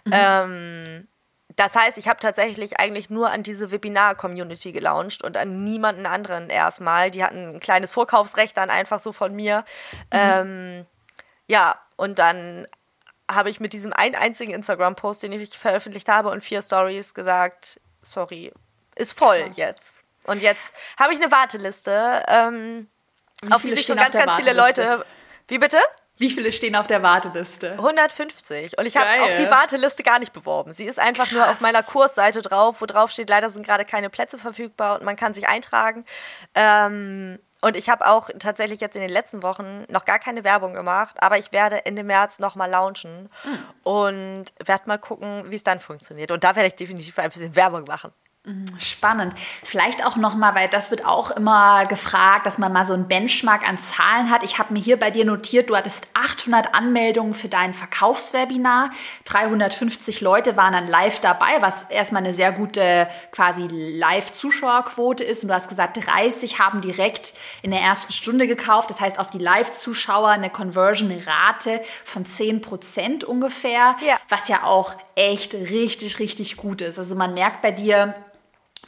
[0.06, 0.12] Mhm.
[0.14, 1.08] Ähm,
[1.56, 6.50] das heißt, ich habe tatsächlich eigentlich nur an diese Webinar-Community gelauncht und an niemanden anderen
[6.50, 7.10] erstmal.
[7.12, 9.66] Die hatten ein kleines Vorkaufsrecht dann einfach so von mir.
[10.14, 10.20] Mhm.
[10.20, 10.86] Ähm,
[11.48, 12.68] ja, und dann
[13.30, 17.80] habe ich mit diesem einen einzigen Instagram-Post, den ich veröffentlicht habe und vier Stories gesagt,
[18.02, 18.54] sorry,
[18.96, 19.58] ist voll Krass.
[19.58, 20.04] jetzt.
[20.24, 22.24] Und jetzt habe ich eine Warteliste.
[22.28, 22.88] Ähm,
[23.50, 25.06] auf die sich schon ganz, ganz viele Leute.
[25.48, 25.78] Wie bitte?
[26.18, 27.74] Wie viele stehen auf der Warteliste?
[27.74, 28.78] 150.
[28.78, 30.74] Und ich habe auch die Warteliste gar nicht beworben.
[30.74, 31.34] Sie ist einfach Krass.
[31.34, 35.06] nur auf meiner Kursseite drauf, wo drauf steht, leider sind gerade keine Plätze verfügbar und
[35.06, 36.06] man kann sich eintragen.
[36.56, 40.74] Ähm, und ich habe auch tatsächlich jetzt in den letzten Wochen noch gar keine Werbung
[40.74, 43.60] gemacht, aber ich werde Ende März nochmal launchen mhm.
[43.84, 46.32] und werde mal gucken, wie es dann funktioniert.
[46.32, 48.12] Und da werde ich definitiv ein bisschen Werbung machen.
[48.48, 49.34] Mhm, spannend.
[49.62, 53.68] Vielleicht auch nochmal, weil das wird auch immer gefragt, dass man mal so einen Benchmark
[53.68, 54.42] an Zahlen hat.
[54.44, 58.92] Ich habe mir hier bei dir notiert, du hattest 800 Anmeldungen für dein Verkaufswebinar.
[59.26, 65.44] 350 Leute waren dann live dabei, was erstmal eine sehr gute quasi Live-Zuschauerquote ist.
[65.44, 67.34] Und du hast gesagt, 30 haben direkt
[67.64, 68.90] in der ersten Stunde gekauft.
[68.90, 74.16] Das heißt, auf die Live-Zuschauer eine Conversion-Rate von 10 Prozent ungefähr, ja.
[74.30, 76.98] was ja auch echt richtig, richtig gut ist.
[76.98, 78.16] Also man merkt bei dir,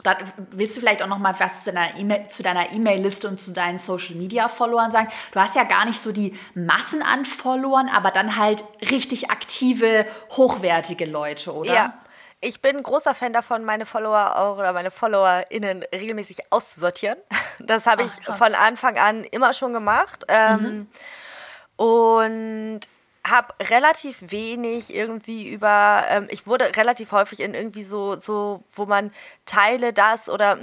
[0.02, 0.16] da
[0.50, 5.08] willst du vielleicht auch noch mal was zu deiner E-Mail-Liste und zu deinen Social-Media-Followern sagen?
[5.32, 10.06] Du hast ja gar nicht so die Massen an Followern, aber dann halt richtig aktive,
[10.30, 11.74] hochwertige Leute, oder?
[11.74, 11.94] Ja.
[12.42, 17.18] Ich bin großer Fan davon, meine Follower auch oder meine FollowerInnen regelmäßig auszusortieren.
[17.62, 20.24] Das habe ich Ach, von Anfang an immer schon gemacht.
[20.28, 20.66] Mhm.
[20.66, 20.88] Ähm,
[21.76, 22.80] und
[23.28, 28.86] habe relativ wenig irgendwie über, ähm, ich wurde relativ häufig in irgendwie so, so, wo
[28.86, 29.12] man
[29.44, 30.58] teile das oder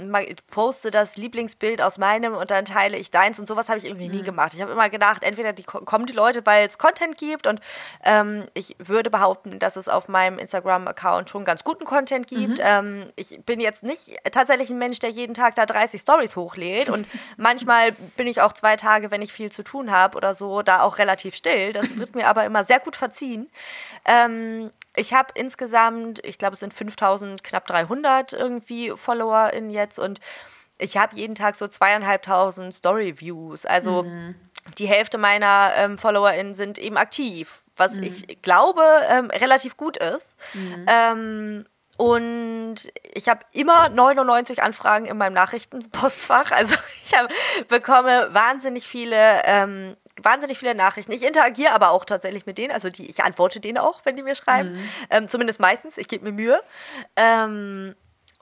[0.50, 4.08] poste das Lieblingsbild aus meinem und dann teile ich deins und sowas habe ich irgendwie
[4.08, 4.16] mhm.
[4.16, 4.54] nie gemacht.
[4.54, 7.60] Ich habe immer gedacht, entweder die, kommen die Leute, weil es Content gibt und
[8.04, 12.58] ähm, ich würde behaupten, dass es auf meinem Instagram-Account schon ganz guten Content gibt.
[12.58, 12.64] Mhm.
[12.64, 16.88] Ähm, ich bin jetzt nicht tatsächlich ein Mensch, der jeden Tag da 30 Stories hochlädt
[16.88, 20.62] und manchmal bin ich auch zwei Tage, wenn ich viel zu tun habe oder so,
[20.62, 21.72] da auch relativ still.
[21.72, 23.48] Das wird mir aber immer sehr gut verziehen.
[24.04, 29.98] Ähm, ich habe insgesamt, ich glaube, es sind 5000, knapp 300 irgendwie Follower in jetzt
[29.98, 30.20] und
[30.78, 33.66] ich habe jeden Tag so zweieinhalbtausend Story-Views.
[33.66, 34.34] Also mhm.
[34.78, 38.04] die Hälfte meiner ähm, FollowerInnen sind eben aktiv, was mhm.
[38.04, 40.36] ich glaube ähm, relativ gut ist.
[40.54, 40.86] Mhm.
[40.88, 41.66] Ähm,
[41.98, 42.76] und
[43.12, 46.50] ich habe immer 99 Anfragen in meinem Nachrichtenpostfach.
[46.58, 47.28] Also ich hab,
[47.66, 51.12] bekomme wahnsinnig viele, ähm, wahnsinnig viele Nachrichten.
[51.12, 52.72] Ich interagiere aber auch tatsächlich mit denen.
[52.72, 54.72] Also die, ich antworte denen auch, wenn die mir schreiben.
[54.72, 54.90] Mhm.
[55.10, 55.98] Ähm, zumindest meistens.
[55.98, 56.60] Ich gebe mir Mühe.
[57.16, 57.94] Ähm,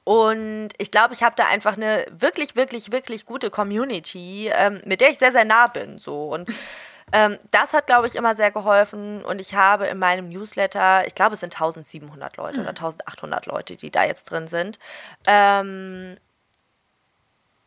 [0.04, 5.00] und ich glaube, ich habe da einfach eine wirklich, wirklich, wirklich gute Community, ähm, mit
[5.00, 5.98] der ich sehr, sehr nah bin.
[5.98, 6.32] So.
[6.32, 6.48] Und
[7.12, 11.14] ähm, das hat, glaube ich, immer sehr geholfen und ich habe in meinem Newsletter, ich
[11.14, 12.62] glaube, es sind 1700 Leute mhm.
[12.62, 14.78] oder 1800 Leute, die da jetzt drin sind.
[15.26, 16.16] Ähm,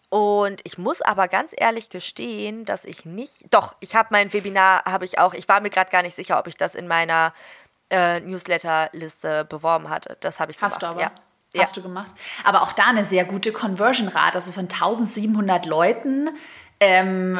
[0.09, 3.45] und ich muss aber ganz ehrlich gestehen, dass ich nicht.
[3.51, 5.33] Doch, ich habe mein Webinar, habe ich auch.
[5.35, 7.33] Ich war mir gerade gar nicht sicher, ob ich das in meiner
[7.91, 10.17] äh, Newsletter-Liste beworben hatte.
[10.19, 10.97] Das habe ich Hast gemacht.
[10.97, 11.11] Du aber.
[11.53, 11.63] Ja.
[11.63, 12.11] Hast du gemacht.
[12.43, 14.35] Aber auch da eine sehr gute Conversion-Rate.
[14.35, 16.29] Also von 1700 Leuten
[16.79, 17.39] ähm,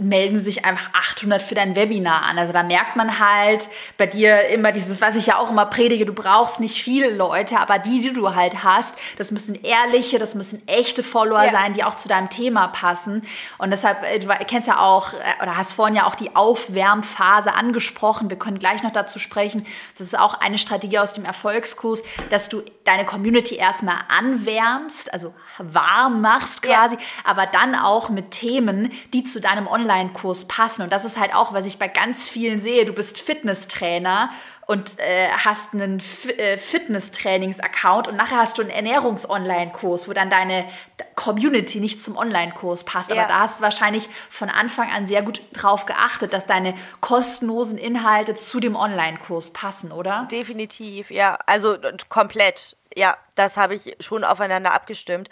[0.00, 2.38] melden sich einfach 800 für dein Webinar an.
[2.38, 6.06] Also da merkt man halt bei dir immer dieses, was ich ja auch immer predige,
[6.06, 10.34] du brauchst nicht viele Leute, aber die, die du halt hast, das müssen ehrliche, das
[10.34, 11.50] müssen echte Follower ja.
[11.50, 13.22] sein, die auch zu deinem Thema passen.
[13.58, 17.54] Und deshalb, äh, du kennst ja auch, äh, oder hast vorhin ja auch die Aufwärmphase
[17.54, 18.30] angesprochen.
[18.30, 19.66] Wir können gleich noch dazu sprechen.
[19.96, 25.34] Das ist auch eine Strategie aus dem Erfolgskurs, dass du deine Community erstmal anwärmst, also
[25.58, 27.02] warm machst quasi, ja.
[27.24, 30.82] aber dann auch mit Themen, die zu deinem Online-Kurs passen.
[30.82, 32.84] Und das ist halt auch, was ich bei ganz vielen sehe.
[32.84, 34.30] Du bist Fitnesstrainer
[34.68, 40.28] und äh, hast einen F äh, Fitness-Trainings-Account und nachher hast du einen Ernährungs-Online-Kurs, wo dann
[40.28, 40.66] deine
[41.14, 43.10] Community nicht zum Online-Kurs passt.
[43.10, 43.16] Ja.
[43.16, 47.78] Aber da hast du wahrscheinlich von Anfang an sehr gut drauf geachtet, dass deine kostenlosen
[47.78, 50.28] Inhalte zu dem Online-Kurs passen, oder?
[50.30, 51.38] Definitiv, ja.
[51.46, 51.78] Also
[52.10, 52.76] komplett.
[52.94, 55.28] Ja, das habe ich schon aufeinander abgestimmt.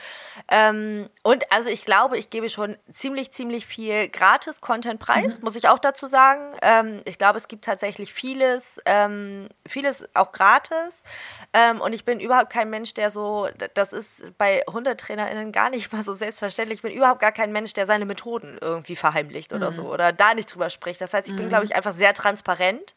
[0.49, 5.45] Ähm, und also ich glaube, ich gebe schon ziemlich, ziemlich viel Gratis-Content preis, mhm.
[5.45, 6.55] muss ich auch dazu sagen.
[6.63, 11.03] Ähm, ich glaube, es gibt tatsächlich vieles, ähm, vieles auch gratis.
[11.53, 15.93] Ähm, und ich bin überhaupt kein Mensch, der so, das ist bei HundetrainerInnen gar nicht
[15.93, 16.79] mal so selbstverständlich.
[16.79, 19.75] Ich bin überhaupt gar kein Mensch, der seine Methoden irgendwie verheimlicht oder mhm.
[19.75, 21.01] so oder da nicht drüber spricht.
[21.01, 21.71] Das heißt, ich bin, glaube mhm.
[21.71, 22.95] ich, einfach sehr transparent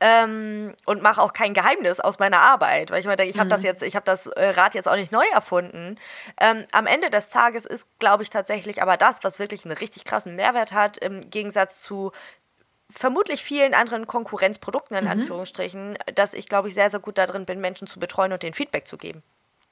[0.00, 3.48] ähm, und mache auch kein Geheimnis aus meiner Arbeit, weil ich mir denke, ich habe
[3.48, 3.66] das mhm.
[3.66, 5.98] jetzt, ich habe das Rad jetzt auch nicht neu erfunden.
[6.40, 10.04] Ähm, am Ende des Tages ist, glaube ich, tatsächlich aber das, was wirklich einen richtig
[10.04, 12.12] krassen Mehrwert hat, im Gegensatz zu
[12.90, 15.10] vermutlich vielen anderen Konkurrenzprodukten in mhm.
[15.10, 18.54] Anführungsstrichen, dass ich, glaube ich, sehr, sehr gut darin bin, Menschen zu betreuen und den
[18.54, 19.22] Feedback zu geben.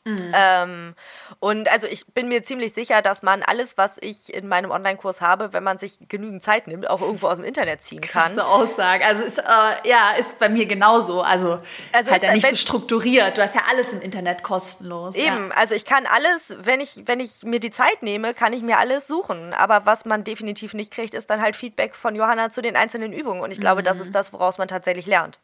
[0.04, 0.32] Mhm.
[0.34, 0.94] Ähm,
[1.40, 5.20] und also ich bin mir ziemlich sicher, dass man alles, was ich in meinem Online-Kurs
[5.20, 8.22] habe, wenn man sich genügend Zeit nimmt, auch irgendwo aus dem Internet ziehen kann.
[8.22, 9.04] Krasse Aussage.
[9.04, 9.42] Also ist, äh,
[9.84, 11.20] ja, ist bei mir genauso.
[11.20, 11.58] Also,
[11.92, 13.36] also halt ja nicht so strukturiert.
[13.36, 15.16] Du hast ja alles im Internet kostenlos.
[15.16, 15.54] Eben, ja.
[15.56, 18.78] also ich kann alles, wenn ich, wenn ich mir die Zeit nehme, kann ich mir
[18.78, 19.52] alles suchen.
[19.52, 23.12] Aber was man definitiv nicht kriegt, ist dann halt Feedback von Johanna zu den einzelnen
[23.12, 23.42] Übungen.
[23.42, 23.84] Und ich glaube, mhm.
[23.84, 25.40] das ist das, woraus man tatsächlich lernt.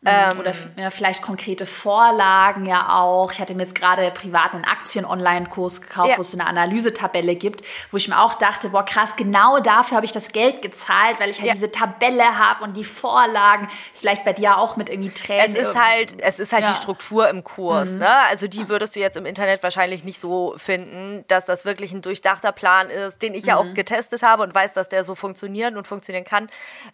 [0.00, 0.08] Mhm.
[0.08, 3.32] Ähm, Oder ja, vielleicht konkrete Vorlagen ja auch.
[3.32, 6.16] Ich hatte mir jetzt gerade gerade privat einen Aktien-Online-Kurs gekauft, ja.
[6.16, 10.06] wo es eine Analysetabelle gibt, wo ich mir auch dachte, boah krass, genau dafür habe
[10.06, 11.54] ich das Geld gezahlt, weil ich halt ja.
[11.54, 13.68] diese Tabelle habe und die Vorlagen.
[13.92, 15.54] Ist vielleicht bei dir auch mit irgendwie Tränen.
[15.54, 16.70] Es ist halt, es ist halt ja.
[16.70, 17.90] die Struktur im Kurs.
[17.90, 17.98] Mhm.
[17.98, 18.10] Ne?
[18.28, 22.02] Also die würdest du jetzt im Internet wahrscheinlich nicht so finden, dass das wirklich ein
[22.02, 23.48] durchdachter Plan ist, den ich mhm.
[23.48, 23.74] ja auch mhm.
[23.74, 26.48] getestet habe und weiß, dass der so funktionieren und funktionieren kann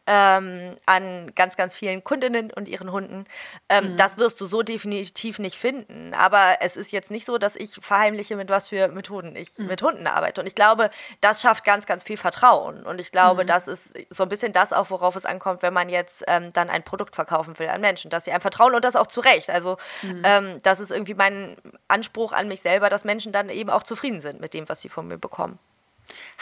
[0.06, 3.24] ähm, an ganz, ganz vielen Kundinnen und ihren Hunden.
[3.68, 3.96] Ähm, mhm.
[3.96, 6.14] Das wirst du so definitiv nicht finden.
[6.14, 9.58] Aber es ist ist jetzt nicht so, dass ich verheimliche, mit was für Methoden ich
[9.58, 9.66] mhm.
[9.66, 10.40] mit Hunden arbeite.
[10.40, 12.84] Und ich glaube, das schafft ganz, ganz viel Vertrauen.
[12.84, 13.46] Und ich glaube, mhm.
[13.46, 16.70] das ist so ein bisschen das auch, worauf es ankommt, wenn man jetzt ähm, dann
[16.70, 19.50] ein Produkt verkaufen will an Menschen, dass sie einem vertrauen und das auch zu Recht.
[19.50, 20.22] Also mhm.
[20.24, 21.56] ähm, das ist irgendwie mein
[21.88, 24.88] Anspruch an mich selber, dass Menschen dann eben auch zufrieden sind mit dem, was sie
[24.88, 25.58] von mir bekommen.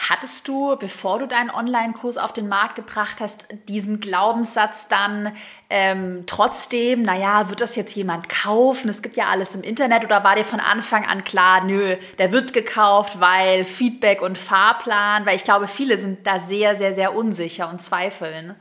[0.09, 5.35] Hattest du, bevor du deinen Online-Kurs auf den Markt gebracht hast, diesen Glaubenssatz dann
[5.69, 8.89] ähm, trotzdem, naja, wird das jetzt jemand kaufen?
[8.89, 12.31] Es gibt ja alles im Internet oder war dir von Anfang an klar, nö, der
[12.31, 17.15] wird gekauft, weil Feedback und Fahrplan, weil ich glaube, viele sind da sehr, sehr, sehr
[17.15, 18.55] unsicher und zweifeln.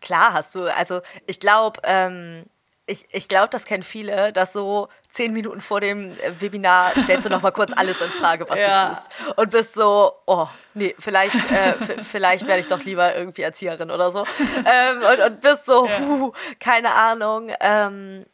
[0.00, 2.44] Klar hast du, also ich glaube, ähm,
[2.86, 7.26] ich, ich glaube, das kennen viele, dass so zehn Minuten vor dem äh, Webinar stellst
[7.26, 8.88] du noch mal kurz alles in Frage, was ja.
[8.88, 9.38] du tust.
[9.38, 14.10] Und bist so, oh, nee, vielleicht, äh, vielleicht werde ich doch lieber irgendwie Erzieherin oder
[14.10, 14.24] so.
[14.64, 15.98] Ähm, und, und bist so, ja.
[16.00, 17.50] huh, keine Ahnung.
[17.60, 18.26] Ähm,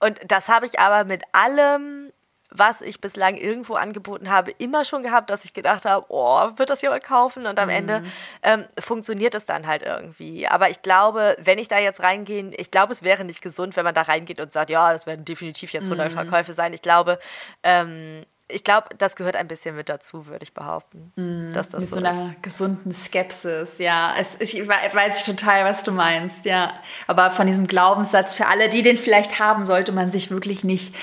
[0.00, 2.12] und das habe ich aber mit allem
[2.56, 6.70] was ich bislang irgendwo angeboten habe, immer schon gehabt, dass ich gedacht habe, oh, wird
[6.70, 7.46] das jemand kaufen?
[7.46, 7.74] Und am mhm.
[7.74, 8.04] Ende
[8.44, 10.46] ähm, funktioniert es dann halt irgendwie.
[10.46, 13.84] Aber ich glaube, wenn ich da jetzt reingehe, ich glaube, es wäre nicht gesund, wenn
[13.84, 16.14] man da reingeht und sagt, ja, das werden definitiv jetzt 100 mhm.
[16.14, 16.72] Verkäufe sein.
[16.72, 17.18] Ich glaube,
[17.64, 21.12] ähm, ich glaube, das gehört ein bisschen mit dazu, würde ich behaupten.
[21.16, 22.42] Mm, dass das mit so, so einer ist.
[22.42, 24.14] gesunden Skepsis, ja.
[24.18, 26.74] Es, ich weiß total, was du meinst, ja.
[27.06, 30.94] Aber von diesem Glaubenssatz, für alle, die den vielleicht haben, sollte man sich wirklich nicht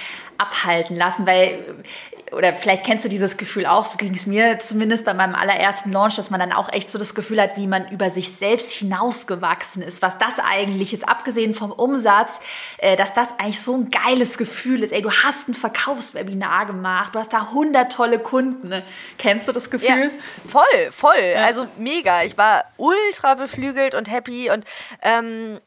[0.42, 1.84] abhalten lassen, weil
[2.32, 5.92] oder vielleicht kennst du dieses Gefühl auch, so ging es mir zumindest bei meinem allerersten
[5.92, 8.72] Launch, dass man dann auch echt so das Gefühl hat, wie man über sich selbst
[8.72, 12.40] hinausgewachsen ist, was das eigentlich, jetzt abgesehen vom Umsatz,
[12.78, 14.94] äh, dass das eigentlich so ein geiles Gefühl ist.
[14.94, 18.70] Ey, du hast ein Verkaufswebinar gemacht, du hast da 100 tolle Kunden.
[18.70, 18.84] Ne?
[19.18, 19.90] Kennst du das Gefühl?
[19.90, 21.36] Ja, voll, voll.
[21.38, 22.24] Also mega.
[22.24, 24.64] Ich war ultra beflügelt und happy und
[25.02, 25.60] ähm,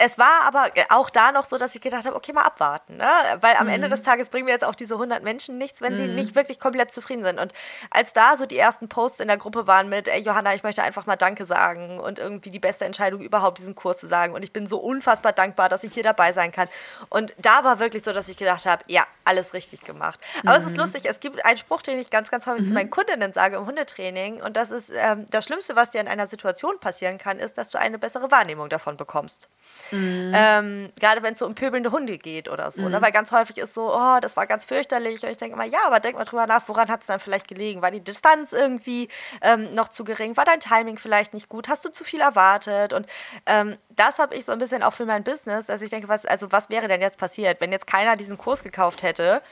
[0.00, 3.10] es war aber auch da noch so, dass ich gedacht habe, okay, mal abwarten, ne?
[3.40, 3.74] weil am mhm.
[3.74, 5.96] Ende des Tages bringen wir jetzt auch diese 100 Menschen nichts, wenn mhm.
[5.96, 7.40] sie nicht wirklich komplett zufrieden sind.
[7.40, 7.52] Und
[7.90, 10.84] als da so die ersten Posts in der Gruppe waren mit, ey Johanna, ich möchte
[10.84, 14.34] einfach mal Danke sagen und irgendwie die beste Entscheidung überhaupt, diesen Kurs zu sagen.
[14.34, 16.68] Und ich bin so unfassbar dankbar, dass ich hier dabei sein kann.
[17.08, 20.20] Und da war wirklich so, dass ich gedacht habe, ja, alles richtig gemacht.
[20.42, 20.64] Aber mhm.
[20.64, 20.84] es ist mhm.
[20.84, 22.74] lustig, es gibt einen Spruch, den ich ganz, ganz häufig zu mhm.
[22.74, 24.42] meinen Kundinnen sage im Hundetraining.
[24.42, 27.70] Und das ist, ähm, das Schlimmste, was dir in einer Situation passieren kann, ist, dass
[27.70, 29.48] du eine bessere Wahrnehmung davon bekommst.
[29.90, 30.32] Mhm.
[30.34, 32.82] Ähm, gerade wenn es so um pöbelnde Hunde geht oder so.
[32.82, 32.88] Ne?
[32.88, 32.94] Mhm.
[32.94, 33.02] Ne?
[33.02, 35.22] Weil ganz häufig ist so, oh, das war ganz fürchterlich.
[35.22, 37.48] Und ich denke immer, ja, aber denk mal drüber nach, woran hat es dann vielleicht
[37.48, 37.82] gelegen?
[37.82, 39.08] War die Distanz irgendwie
[39.42, 40.36] ähm, noch zu gering?
[40.36, 41.68] War dein Timing vielleicht nicht gut?
[41.68, 42.92] Hast du zu viel erwartet?
[42.92, 43.06] Und
[43.46, 46.26] ähm, das habe ich so ein bisschen auch für mein Business, dass ich denke, was,
[46.26, 49.42] also was wäre denn jetzt passiert, wenn jetzt keiner diesen Kurs gekauft hätte?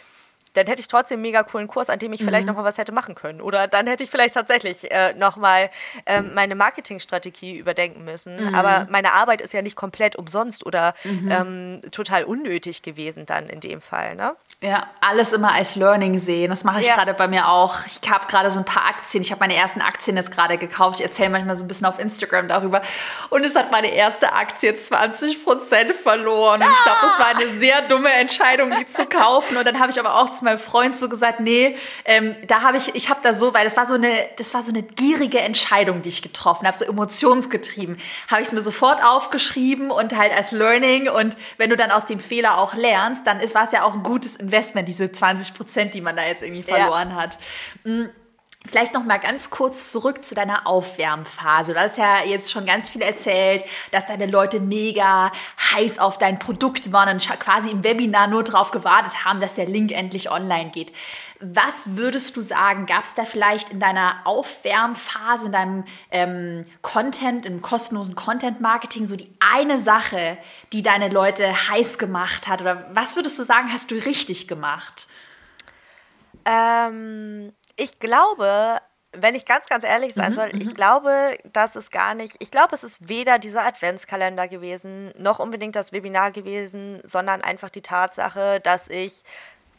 [0.56, 2.52] Dann hätte ich trotzdem einen mega coolen Kurs, an dem ich vielleicht mhm.
[2.52, 3.40] noch mal was hätte machen können.
[3.40, 5.70] Oder dann hätte ich vielleicht tatsächlich äh, noch mal
[6.06, 8.36] ähm, meine Marketingstrategie überdenken müssen.
[8.36, 8.54] Mhm.
[8.54, 11.30] Aber meine Arbeit ist ja nicht komplett umsonst oder mhm.
[11.30, 14.16] ähm, total unnötig gewesen dann in dem Fall.
[14.16, 14.34] Ne?
[14.62, 16.48] Ja, alles immer als Learning sehen.
[16.48, 16.94] Das mache ich ja.
[16.94, 17.76] gerade bei mir auch.
[17.84, 19.22] Ich habe gerade so ein paar Aktien.
[19.22, 20.98] Ich habe meine ersten Aktien jetzt gerade gekauft.
[20.98, 22.80] Ich erzähle manchmal so ein bisschen auf Instagram darüber.
[23.28, 26.62] Und es hat meine erste Aktie 20 Prozent verloren.
[26.62, 29.58] Und ich glaube, das war eine sehr dumme Entscheidung, die zu kaufen.
[29.58, 32.78] Und dann habe ich aber auch zu meinem Freund so gesagt, nee, ähm, da habe
[32.78, 35.38] ich, ich habe da so, weil das war so eine, das war so eine gierige
[35.38, 38.00] Entscheidung, die ich getroffen habe, so emotionsgetrieben.
[38.28, 41.10] Habe ich es mir sofort aufgeschrieben und halt als Learning.
[41.10, 43.92] Und wenn du dann aus dem Fehler auch lernst, dann ist war es ja auch
[43.92, 47.16] ein gutes Investment, diese 20 Prozent, die man da jetzt irgendwie verloren ja.
[47.16, 47.38] hat.
[47.84, 48.10] Mhm.
[48.66, 51.74] Vielleicht noch mal ganz kurz zurück zu deiner Aufwärmphase.
[51.74, 55.30] Du hast ja jetzt schon ganz viel erzählt, dass deine Leute mega
[55.72, 59.66] heiß auf dein Produkt waren und quasi im Webinar nur darauf gewartet haben, dass der
[59.66, 60.92] Link endlich online geht.
[61.40, 67.44] Was würdest du sagen, gab es da vielleicht in deiner Aufwärmphase, in deinem ähm, Content,
[67.44, 70.38] im kostenlosen Content-Marketing so die eine Sache,
[70.72, 72.62] die deine Leute heiß gemacht hat?
[72.62, 75.06] Oder was würdest du sagen, hast du richtig gemacht?
[76.46, 78.78] Ähm, ich glaube,
[79.12, 80.74] wenn ich ganz, ganz ehrlich sein mhm, soll, ich mhm.
[80.74, 85.76] glaube, dass es gar nicht, ich glaube, es ist weder dieser Adventskalender gewesen, noch unbedingt
[85.76, 89.22] das Webinar gewesen, sondern einfach die Tatsache, dass ich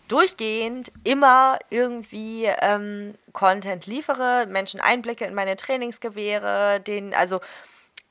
[0.08, 7.40] durchgehend immer irgendwie ähm, Content liefere, Menschen Einblicke in meine Trainings gewähre, den, also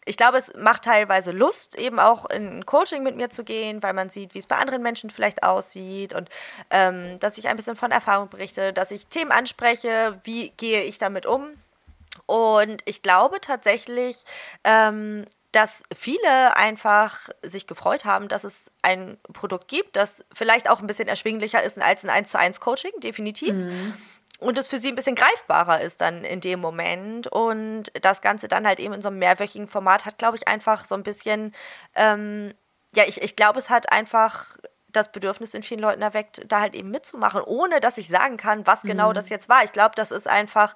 [0.09, 3.82] ich glaube, es macht teilweise Lust, eben auch in ein Coaching mit mir zu gehen,
[3.82, 6.30] weil man sieht, wie es bei anderen Menschen vielleicht aussieht und
[6.70, 10.98] ähm, dass ich ein bisschen von Erfahrung berichte, dass ich Themen anspreche, wie gehe ich
[10.98, 11.48] damit um.
[12.26, 14.24] Und ich glaube tatsächlich,
[14.64, 15.24] ähm,
[15.57, 20.87] dass viele einfach sich gefreut haben, dass es ein Produkt gibt, das vielleicht auch ein
[20.87, 23.55] bisschen erschwinglicher ist als ein 1 zu 1 Coaching, definitiv.
[23.55, 23.95] Mhm
[24.38, 28.49] und es für sie ein bisschen greifbarer ist dann in dem Moment und das Ganze
[28.49, 31.55] dann halt eben in so einem mehrwöchigen Format hat, glaube ich, einfach so ein bisschen,
[31.95, 32.53] ähm,
[32.95, 36.75] ja, ich, ich glaube, es hat einfach das Bedürfnis in vielen Leuten erweckt, da halt
[36.75, 39.14] eben mitzumachen, ohne dass ich sagen kann, was genau mhm.
[39.14, 39.64] das jetzt war.
[39.64, 40.75] Ich glaube, das ist einfach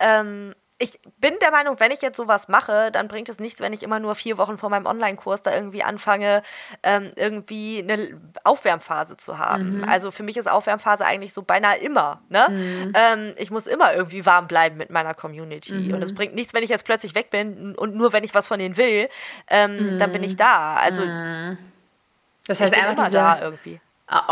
[0.00, 3.72] ähm, ich bin der Meinung, wenn ich jetzt sowas mache, dann bringt es nichts, wenn
[3.72, 6.42] ich immer nur vier Wochen vor meinem Online-Kurs da irgendwie anfange,
[6.84, 9.78] ähm, irgendwie eine Aufwärmphase zu haben.
[9.78, 9.84] Mhm.
[9.84, 12.22] Also für mich ist Aufwärmphase eigentlich so beinahe immer.
[12.28, 12.46] Ne?
[12.48, 12.92] Mhm.
[12.94, 15.72] Ähm, ich muss immer irgendwie warm bleiben mit meiner Community.
[15.72, 15.94] Mhm.
[15.94, 18.46] Und es bringt nichts, wenn ich jetzt plötzlich weg bin und nur wenn ich was
[18.46, 19.08] von denen will,
[19.48, 20.74] ähm, dann bin ich da.
[20.74, 21.58] Also mhm.
[22.46, 23.80] das heißt ich bin einfach immer da irgendwie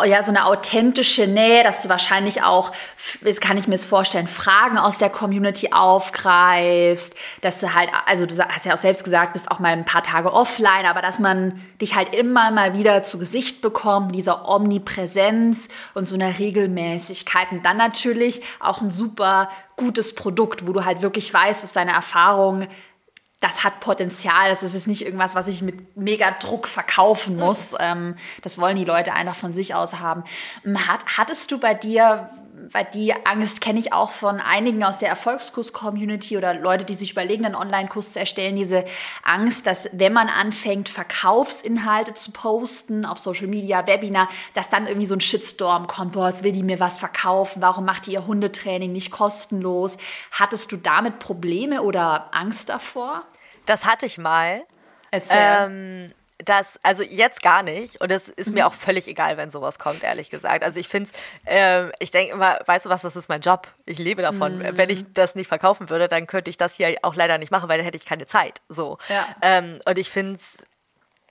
[0.06, 2.72] ja, so eine authentische Nähe, dass du wahrscheinlich auch,
[3.20, 8.24] das kann ich mir jetzt vorstellen, Fragen aus der Community aufgreifst, dass du halt, also
[8.24, 11.18] du hast ja auch selbst gesagt, bist auch mal ein paar Tage offline, aber dass
[11.18, 17.52] man dich halt immer mal wieder zu Gesicht bekommt, dieser Omnipräsenz und so einer Regelmäßigkeit
[17.52, 21.92] und dann natürlich auch ein super gutes Produkt, wo du halt wirklich weißt, dass deine
[21.92, 22.66] Erfahrung
[23.40, 24.48] das hat Potenzial.
[24.48, 27.74] Das ist nicht irgendwas, was ich mit mega Druck verkaufen muss.
[27.78, 30.24] Ähm, das wollen die Leute einfach von sich aus haben.
[30.64, 32.30] Hat, hattest du bei dir
[32.72, 37.12] weil die Angst kenne ich auch von einigen aus der Erfolgskurs-Community oder Leute, die sich
[37.12, 38.84] überlegen, einen Online-Kurs zu erstellen, diese
[39.22, 45.06] Angst, dass wenn man anfängt, Verkaufsinhalte zu posten auf Social Media, Webinar, dass dann irgendwie
[45.06, 48.26] so ein Shitstorm kommt, boah, jetzt will die mir was verkaufen, warum macht die ihr
[48.26, 49.98] Hundetraining nicht kostenlos?
[50.30, 53.24] Hattest du damit Probleme oder Angst davor?
[53.66, 54.62] Das hatte ich mal.
[55.10, 55.36] Erzähl.
[55.38, 58.00] Ähm, das, also jetzt gar nicht.
[58.00, 58.54] Und es ist mhm.
[58.54, 60.64] mir auch völlig egal, wenn sowas kommt, ehrlich gesagt.
[60.64, 63.68] Also ich finde es, äh, ich denke immer, weißt du was, das ist mein Job.
[63.86, 64.58] Ich lebe davon.
[64.58, 64.76] Mhm.
[64.76, 67.68] Wenn ich das nicht verkaufen würde, dann könnte ich das hier auch leider nicht machen,
[67.68, 68.60] weil dann hätte ich keine Zeit.
[68.68, 68.98] So.
[69.08, 69.26] Ja.
[69.42, 70.58] Ähm, und ich finde es,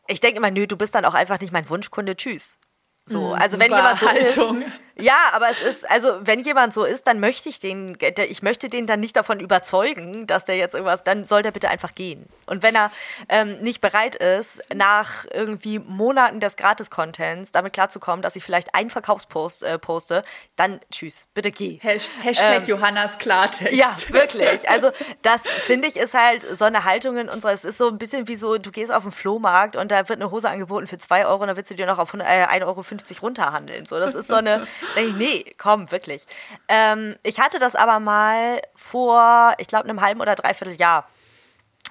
[0.07, 2.15] ich denke immer, nö, du bist dann auch einfach nicht mein Wunschkunde.
[2.15, 2.57] Tschüss.
[3.05, 4.61] So, mhm, also wenn jemand so Haltung.
[4.61, 7.97] ist, ja, aber es ist, also wenn jemand so ist, dann möchte ich den,
[8.29, 11.69] ich möchte den dann nicht davon überzeugen, dass der jetzt irgendwas, dann soll der bitte
[11.69, 12.25] einfach gehen.
[12.45, 12.91] Und wenn er
[13.27, 18.89] ähm, nicht bereit ist, nach irgendwie Monaten des Gratis-Contents damit klarzukommen, dass ich vielleicht einen
[18.89, 20.23] Verkaufspost äh, poste,
[20.55, 21.79] dann tschüss, bitte geh.
[21.81, 23.73] Hashtag ähm, Johannas Klartext.
[23.73, 24.69] Ja, wirklich.
[24.69, 24.91] Also
[25.23, 28.29] das finde ich ist halt so eine Haltung in unserer, es ist so ein bisschen
[28.29, 31.25] wie so, du gehst auf den Flohmarkt und da wird eine Hose angeboten für zwei
[31.25, 32.85] Euro und dann willst du dir noch auf äh, 1,50 Euro
[33.21, 33.85] runterhandeln.
[33.85, 36.25] So, das ist so eine Nee, nee, komm, wirklich.
[36.67, 41.07] Ähm, ich hatte das aber mal vor, ich glaube, einem halben oder dreiviertel Jahr.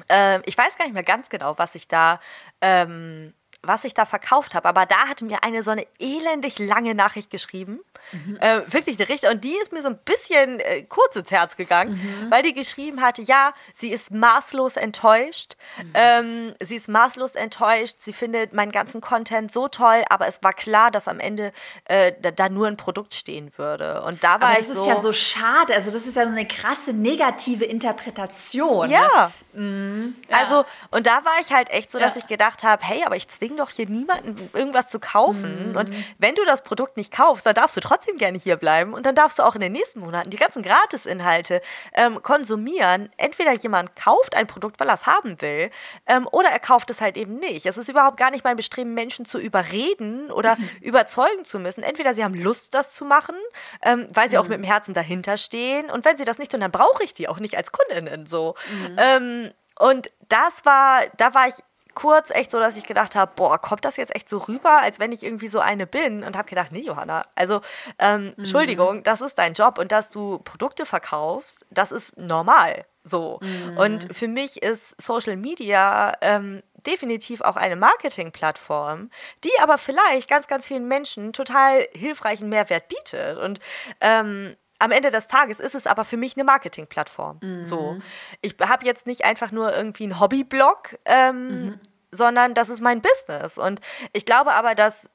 [0.09, 2.21] Ähm, ich weiß gar nicht mehr ganz genau, was ich da
[2.61, 3.35] ähm,
[3.67, 4.69] was ich da verkauft habe.
[4.69, 7.81] Aber da hatte mir eine so eine elendig lange Nachricht geschrieben.
[8.12, 8.38] Mhm.
[8.40, 9.31] Äh, wirklich eine Richtung.
[9.31, 12.31] Und die ist mir so ein bisschen äh, kurz ins Herz gegangen, mhm.
[12.31, 15.57] weil die geschrieben hatte, ja, sie ist maßlos enttäuscht.
[15.79, 15.93] Mhm.
[15.95, 17.97] Ähm, sie ist maßlos enttäuscht.
[18.01, 21.53] Sie findet meinen ganzen Content so toll, aber es war klar, dass am Ende
[21.87, 24.03] äh, da, da, nur ein Produkt stehen würde.
[24.03, 24.81] Und da war aber ich das so.
[24.81, 25.75] ist ja so schade.
[25.75, 28.90] Also, das ist ja so eine krasse negative Interpretation.
[28.90, 29.03] Ja.
[29.03, 29.33] Ne?
[29.55, 30.17] Mhm.
[30.31, 30.38] ja.
[30.38, 32.23] Also, und da war ich halt echt so, dass ja.
[32.23, 35.71] ich gedacht habe, hey, aber ich zwinge doch hier niemanden, irgendwas zu kaufen.
[35.71, 35.77] Mhm.
[35.77, 38.95] Und wenn du das Produkt nicht kaufst, dann darfst du trotzdem gerne hier bleiben.
[38.95, 41.61] Und dann darfst du auch in den nächsten Monaten die ganzen Gratisinhalte
[41.95, 43.11] ähm, konsumieren.
[43.17, 45.71] Entweder jemand kauft ein Produkt, weil er es haben will,
[46.07, 47.67] ähm, oder er kauft es halt eben nicht.
[47.67, 50.69] Es ist überhaupt gar nicht mein Bestreben, Menschen zu überreden oder mhm.
[50.81, 51.83] überzeugen zu müssen.
[51.83, 53.37] Entweder sie haben Lust, das zu machen,
[53.83, 54.43] ähm, weil sie mhm.
[54.43, 55.90] auch mit dem Herzen dahinter stehen.
[55.90, 58.55] Und wenn sie das nicht tun, dann brauche ich die auch nicht als Kundinnen so.
[58.71, 58.97] Mhm.
[58.99, 59.44] Ähm,
[59.79, 61.55] und das war, da war ich
[61.95, 64.99] kurz echt so, dass ich gedacht habe, boah, kommt das jetzt echt so rüber, als
[64.99, 67.61] wenn ich irgendwie so eine bin und habe gedacht, nee, Johanna, also
[67.99, 68.35] ähm, mhm.
[68.39, 73.39] Entschuldigung, das ist dein Job und dass du Produkte verkaufst, das ist normal so.
[73.43, 73.77] Mhm.
[73.77, 79.11] Und für mich ist Social Media ähm, definitiv auch eine Marketingplattform,
[79.45, 83.39] die aber vielleicht ganz, ganz vielen Menschen total hilfreichen Mehrwert bietet.
[83.39, 83.61] Und
[84.01, 87.39] ähm, am Ende des Tages ist es aber für mich eine Marketingplattform.
[87.43, 87.65] Mhm.
[87.65, 87.99] So.
[88.41, 91.81] Ich habe jetzt nicht einfach nur irgendwie einen Hobbyblog, ähm, mhm.
[92.11, 93.59] sondern das ist mein Business.
[93.59, 93.81] Und
[94.13, 95.09] ich glaube aber, dass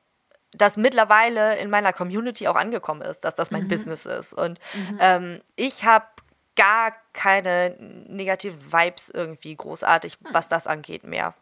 [0.52, 3.68] das mittlerweile in meiner Community auch angekommen ist, dass das mein mhm.
[3.68, 4.34] Business ist.
[4.34, 4.98] Und mhm.
[5.00, 6.06] ähm, ich habe
[6.56, 10.34] gar keine negativen Vibes irgendwie großartig, hm.
[10.34, 11.34] was das angeht, mehr.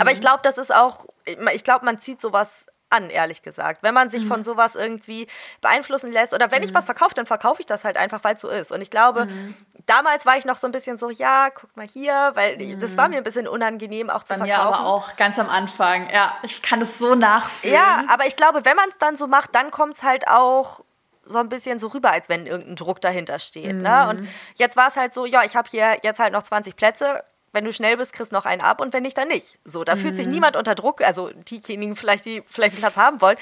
[0.00, 0.22] Aber ich mhm.
[0.22, 3.82] glaube, das ist auch, ich glaube, man zieht sowas an, ehrlich gesagt.
[3.82, 4.28] Wenn man sich mhm.
[4.28, 5.26] von sowas irgendwie
[5.60, 6.68] beeinflussen lässt oder wenn mhm.
[6.68, 8.72] ich was verkaufe, dann verkaufe ich das halt einfach, weil es so ist.
[8.72, 9.54] Und ich glaube, mhm.
[9.86, 13.06] damals war ich noch so ein bisschen so, ja, guck mal hier, weil das war
[13.06, 13.14] mhm.
[13.14, 14.70] mir ein bisschen unangenehm auch zu Bei verkaufen.
[14.70, 17.74] Mir aber auch ganz am Anfang, ja, ich kann es so nachfühlen.
[17.74, 20.84] Ja, aber ich glaube, wenn man es dann so macht, dann kommt es halt auch
[21.24, 23.76] so ein bisschen so rüber, als wenn irgendein Druck dahinter steht.
[23.76, 24.08] Ne?
[24.08, 24.28] Und mhm.
[24.56, 27.22] jetzt war es halt so, ja, ich habe hier jetzt halt noch 20 Plätze,
[27.52, 29.58] wenn du schnell bist, kriegst du noch einen ab und wenn nicht, dann nicht.
[29.64, 30.00] So, da mhm.
[30.00, 30.32] fühlt sich mhm.
[30.32, 31.02] niemand unter Druck.
[31.02, 33.36] Also diejenigen vielleicht, die vielleicht einen Platz haben wollen,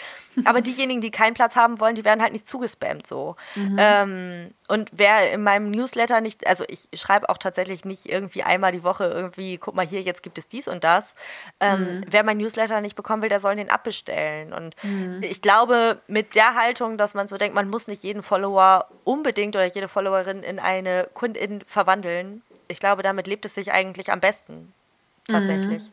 [0.45, 3.37] aber diejenigen, die keinen Platz haben wollen, die werden halt nicht zugespammt so.
[3.55, 3.77] Mhm.
[3.79, 8.73] Ähm, und wer in meinem Newsletter nicht, also ich schreibe auch tatsächlich nicht irgendwie einmal
[8.73, 11.15] die Woche irgendwie, guck mal hier, jetzt gibt es dies und das.
[11.61, 12.05] Ähm, mhm.
[12.09, 14.53] Wer mein Newsletter nicht bekommen will, der soll den abbestellen.
[14.53, 15.21] Und mhm.
[15.23, 19.57] ich glaube, mit der Haltung, dass man so denkt, man muss nicht jeden Follower unbedingt
[19.57, 24.21] oder jede Followerin in eine Kundin verwandeln, ich glaube, damit lebt es sich eigentlich am
[24.21, 24.73] besten.
[25.27, 25.83] Tatsächlich.
[25.85, 25.93] Mhm.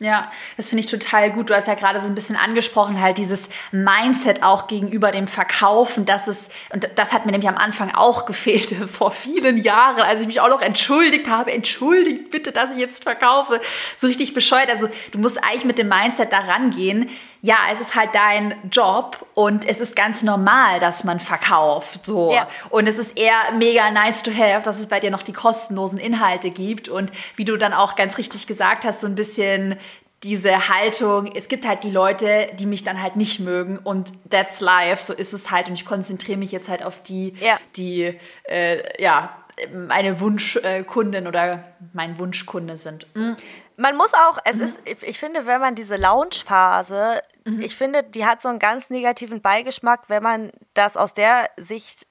[0.00, 1.50] Ja, das finde ich total gut.
[1.50, 6.04] Du hast ja gerade so ein bisschen angesprochen, halt dieses Mindset auch gegenüber dem Verkaufen.
[6.04, 10.20] Das ist, und das hat mir nämlich am Anfang auch gefehlt, vor vielen Jahren, als
[10.20, 11.52] ich mich auch noch entschuldigt habe.
[11.52, 13.60] Entschuldigt bitte, dass ich jetzt verkaufe.
[13.96, 14.68] So richtig bescheuert.
[14.68, 17.08] Also, du musst eigentlich mit dem Mindset da rangehen.
[17.44, 22.06] Ja, es ist halt dein Job und es ist ganz normal, dass man verkauft.
[22.06, 22.32] So.
[22.32, 22.48] Ja.
[22.70, 25.98] Und es ist eher mega nice to have, dass es bei dir noch die kostenlosen
[25.98, 26.88] Inhalte gibt.
[26.88, 29.76] Und wie du dann auch ganz richtig gesagt hast, so ein bisschen
[30.22, 34.60] diese Haltung, es gibt halt die Leute, die mich dann halt nicht mögen und that's
[34.60, 37.58] life, so ist es halt und ich konzentriere mich jetzt halt auf die, ja.
[37.76, 39.36] die äh, ja,
[39.70, 43.06] meine Wunschkundin oder mein Wunschkunde sind.
[43.14, 43.36] Mhm.
[43.76, 44.62] Man muss auch, es mhm.
[44.62, 47.60] ist, ich finde, wenn man diese Launch-Phase, mhm.
[47.60, 52.06] ich finde, die hat so einen ganz negativen Beigeschmack, wenn man das aus der Sicht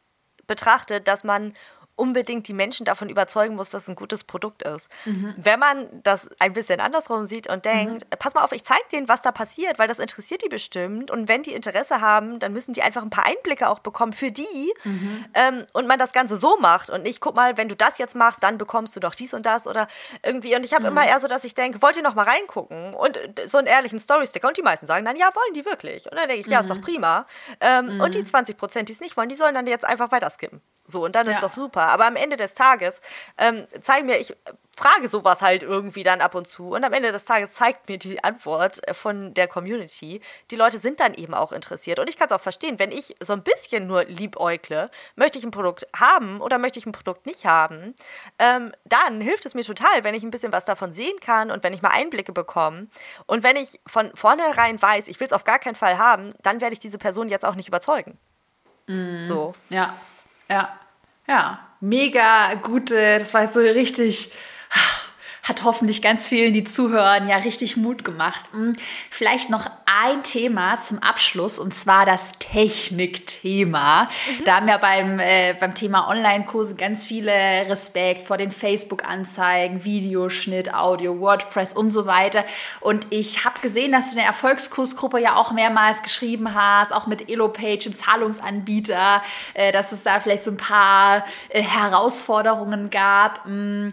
[0.48, 1.54] betrachtet, dass man
[1.96, 4.90] unbedingt die Menschen davon überzeugen muss, dass es ein gutes Produkt ist.
[5.06, 5.34] Mhm.
[5.38, 8.18] Wenn man das ein bisschen andersrum sieht und denkt, mhm.
[8.18, 11.12] pass mal auf, ich zeige denen, was da passiert, weil das interessiert die bestimmt.
[11.12, 14.32] Und wenn die Interesse haben, dann müssen die einfach ein paar Einblicke auch bekommen für
[14.32, 14.74] die.
[14.84, 15.26] Mhm.
[15.36, 18.16] Ähm, und man das Ganze so macht und nicht, guck mal, wenn du das jetzt
[18.16, 19.88] machst, dann bekommst du doch dies und das oder
[20.24, 20.56] irgendwie.
[20.56, 20.98] Und ich habe mhm.
[20.98, 22.96] immer eher so, dass ich denke, wollt ihr noch mal reingucken?
[22.96, 24.48] Und so einen ehrlichen Story-Sticker.
[24.48, 26.06] Und die meisten sagen dann, ja, wollen die wirklich?
[26.10, 26.82] Und dann denke ich, ja, ist doch mhm.
[26.82, 27.28] prima.
[27.60, 28.60] Ähm, und die 20 mhm.
[28.60, 30.62] Prozent, die es nicht wollen, die sollen dann jetzt einfach weiter skippen.
[30.86, 31.34] So, und dann ja.
[31.34, 31.83] ist doch super.
[31.88, 33.02] Aber am Ende des Tages
[33.38, 34.36] ähm, zeigen mir, ich
[34.76, 36.70] frage sowas halt irgendwie dann ab und zu.
[36.70, 40.22] Und am Ende des Tages zeigt mir die Antwort äh, von der Community.
[40.52, 42.00] Die Leute sind dann eben auch interessiert.
[42.00, 45.44] Und ich kann es auch verstehen, wenn ich so ein bisschen nur liebäugle, möchte ich
[45.44, 47.96] ein Produkt haben oder möchte ich ein Produkt nicht haben,
[48.40, 51.64] ähm, dann hilft es mir total, wenn ich ein bisschen was davon sehen kann und
[51.64, 52.88] wenn ich mal Einblicke bekomme.
[53.28, 56.62] Und wenn ich von vornherein weiß, ich will es auf gar keinen Fall haben, dann
[56.62, 58.18] werde ich diese Person jetzt auch nicht überzeugen.
[58.88, 59.54] Mm, so.
[59.70, 59.96] Ja.
[60.50, 60.78] Ja,
[61.28, 64.32] ja, mega gute, das war jetzt so richtig
[65.44, 68.46] hat hoffentlich ganz vielen, die zuhören, ja richtig Mut gemacht.
[68.54, 68.74] Hm,
[69.10, 74.04] vielleicht noch ein Thema zum Abschluss und zwar das Technikthema.
[74.04, 74.46] Mhm.
[74.46, 80.74] Da haben wir beim, äh, beim Thema Online-Kurse ganz viele Respekt vor den Facebook-Anzeigen, Videoschnitt,
[80.74, 82.46] Audio, WordPress und so weiter.
[82.80, 87.06] Und ich habe gesehen, dass du in der Erfolgskursgruppe ja auch mehrmals geschrieben hast, auch
[87.06, 89.22] mit Elopage, dem Zahlungsanbieter,
[89.56, 93.44] äh, dass es da vielleicht so ein paar äh, Herausforderungen gab.
[93.44, 93.92] Hm,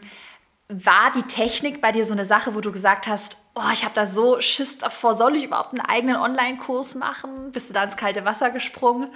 [0.70, 3.94] war die Technik bei dir so eine Sache, wo du gesagt hast, oh, ich habe
[3.94, 7.50] da so Schiss davor, soll ich überhaupt einen eigenen Online-Kurs machen?
[7.50, 9.12] Bist du da ins kalte Wasser gesprungen?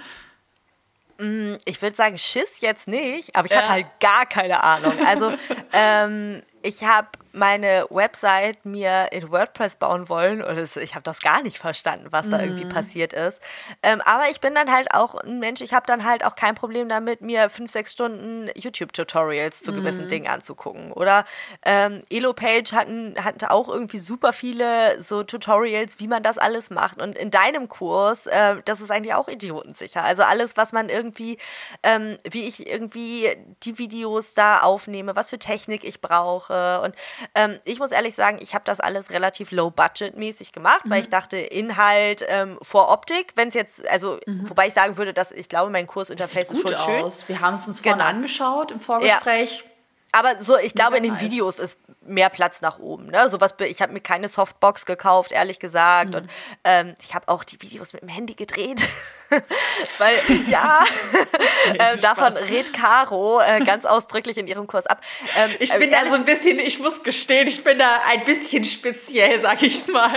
[1.17, 3.59] Mm, ich würde sagen, Schiss jetzt nicht, aber ich ja.
[3.59, 4.93] hatte halt gar keine Ahnung.
[5.05, 5.31] Also
[5.73, 11.19] ähm, ich habe meine Website mir in WordPress bauen wollen und es, ich habe das
[11.19, 12.69] gar nicht verstanden, was da irgendwie mhm.
[12.69, 13.41] passiert ist.
[13.83, 16.55] Ähm, aber ich bin dann halt auch ein Mensch, ich habe dann halt auch kein
[16.55, 20.09] Problem damit, mir fünf, sechs Stunden YouTube-Tutorials zu gewissen mm.
[20.09, 20.91] Dingen anzugucken.
[20.91, 21.25] Oder
[21.63, 27.01] ähm, Elopage hatten, hatte auch irgendwie super viele so Tutorials, wie man das alles macht.
[27.01, 30.03] Und in deinem Kurs, äh, das ist eigentlich auch idiotensicher.
[30.03, 31.37] Also alles, was man irgendwie,
[31.83, 33.29] ähm, wie ich irgendwie
[33.63, 36.95] die Videos da aufnehme, was für Technik ich brauche und
[37.33, 40.91] ähm, ich muss ehrlich sagen, ich habe das alles relativ low-budget-mäßig gemacht, mhm.
[40.91, 44.49] weil ich dachte, Inhalt ähm, vor Optik, wenn es jetzt, also, mhm.
[44.49, 47.03] wobei ich sagen würde, dass ich glaube, mein Kursinterface ist schon schön.
[47.03, 47.27] Aus.
[47.27, 48.09] Wir haben es uns vorhin genau.
[48.09, 49.63] angeschaut im Vorgespräch.
[49.65, 49.74] Ja.
[50.15, 53.07] Aber so, ich glaube, in den Videos ist mehr Platz nach oben.
[53.07, 53.27] Ne?
[53.27, 56.11] So was, ich habe mir keine Softbox gekauft, ehrlich gesagt.
[56.11, 56.15] Mhm.
[56.15, 56.29] Und
[56.63, 58.81] ähm, ich habe auch die Videos mit dem Handy gedreht.
[59.97, 60.83] Weil, ja,
[61.79, 65.01] äh, davon redet Caro äh, ganz ausdrücklich in ihrem Kurs ab.
[65.35, 68.23] Ähm, ich bin äh, da so ein bisschen, ich muss gestehen, ich bin da ein
[68.23, 70.13] bisschen speziell, sag ich's mal.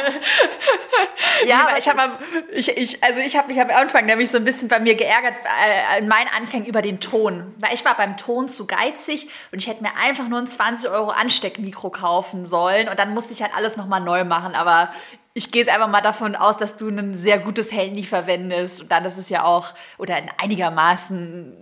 [1.47, 2.19] Ja, ich habe
[2.53, 5.35] ich, ich, also ich habe mich am Anfang nämlich so ein bisschen bei mir geärgert,
[5.65, 7.55] äh, in meinen Anfängen über den Ton.
[7.59, 10.91] Weil ich war beim Ton zu geizig und ich hätte mir einfach nur ein 20
[10.91, 14.55] Euro Ansteckmikro kaufen sollen und dann musste ich halt alles nochmal neu machen.
[14.55, 14.91] Aber
[15.35, 18.91] ich gehe jetzt einfach mal davon aus, dass du ein sehr gutes Handy verwendest und
[18.91, 21.57] dann ist es ja auch oder in einigermaßen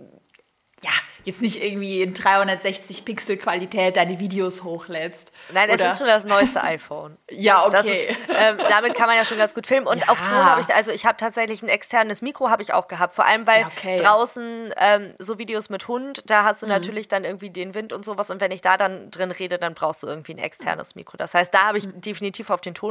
[0.83, 0.91] ja,
[1.27, 5.31] jetzt nicht irgendwie in 360 Pixel Qualität deine Videos hochlädst.
[5.53, 5.85] Nein, oder?
[5.85, 7.17] es ist schon das neueste iPhone.
[7.31, 8.07] ja, okay.
[8.09, 9.87] Ist, ähm, damit kann man ja schon ganz gut filmen.
[9.87, 10.09] Und ja.
[10.09, 13.15] auf Ton habe ich, also ich habe tatsächlich ein externes Mikro habe ich auch gehabt.
[13.15, 13.97] Vor allem, weil ja, okay.
[13.97, 16.71] draußen ähm, so Videos mit Hund, da hast du mhm.
[16.71, 18.29] natürlich dann irgendwie den Wind und sowas.
[18.29, 21.17] Und wenn ich da dann drin rede, dann brauchst du irgendwie ein externes Mikro.
[21.17, 22.01] Das heißt, da habe ich mhm.
[22.01, 22.87] definitiv auf den Ton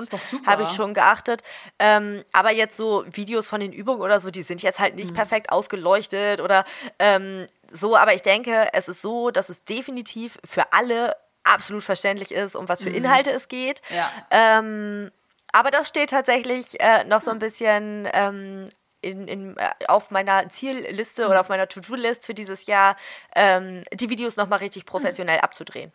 [0.46, 1.42] habe ich schon geachtet.
[1.78, 5.10] Ähm, aber jetzt so Videos von den Übungen oder so, die sind jetzt halt nicht
[5.10, 5.14] mhm.
[5.14, 6.64] perfekt ausgeleuchtet oder
[6.98, 11.14] ähm, so, aber ich denke, es ist so, dass es definitiv für alle
[11.44, 12.96] absolut verständlich ist, um was für mhm.
[12.96, 13.80] Inhalte es geht.
[13.90, 14.10] Ja.
[14.30, 15.10] Ähm,
[15.52, 18.68] aber das steht tatsächlich äh, noch so ein bisschen ähm,
[19.00, 21.30] in, in, äh, auf meiner Zielliste mhm.
[21.30, 22.96] oder auf meiner To-Do-List für dieses Jahr,
[23.34, 25.44] ähm, die Videos nochmal richtig professionell mhm.
[25.44, 25.92] abzudrehen.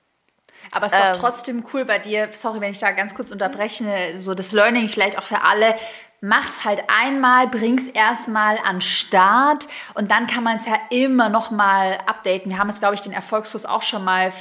[0.71, 1.19] Aber es ist doch ähm.
[1.19, 5.17] trotzdem cool bei dir, sorry, wenn ich da ganz kurz unterbreche, so das Learning vielleicht
[5.17, 5.75] auch für alle,
[6.21, 11.49] mach's halt einmal, bring's erstmal an Start und dann kann man es ja immer noch
[11.49, 12.51] mal updaten.
[12.51, 14.31] Wir haben jetzt, glaube ich, den Erfolgskurs auch schon mal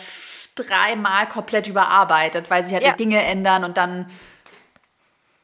[0.55, 2.91] dreimal komplett überarbeitet, weil sich halt ja.
[2.91, 4.11] die Dinge ändern und dann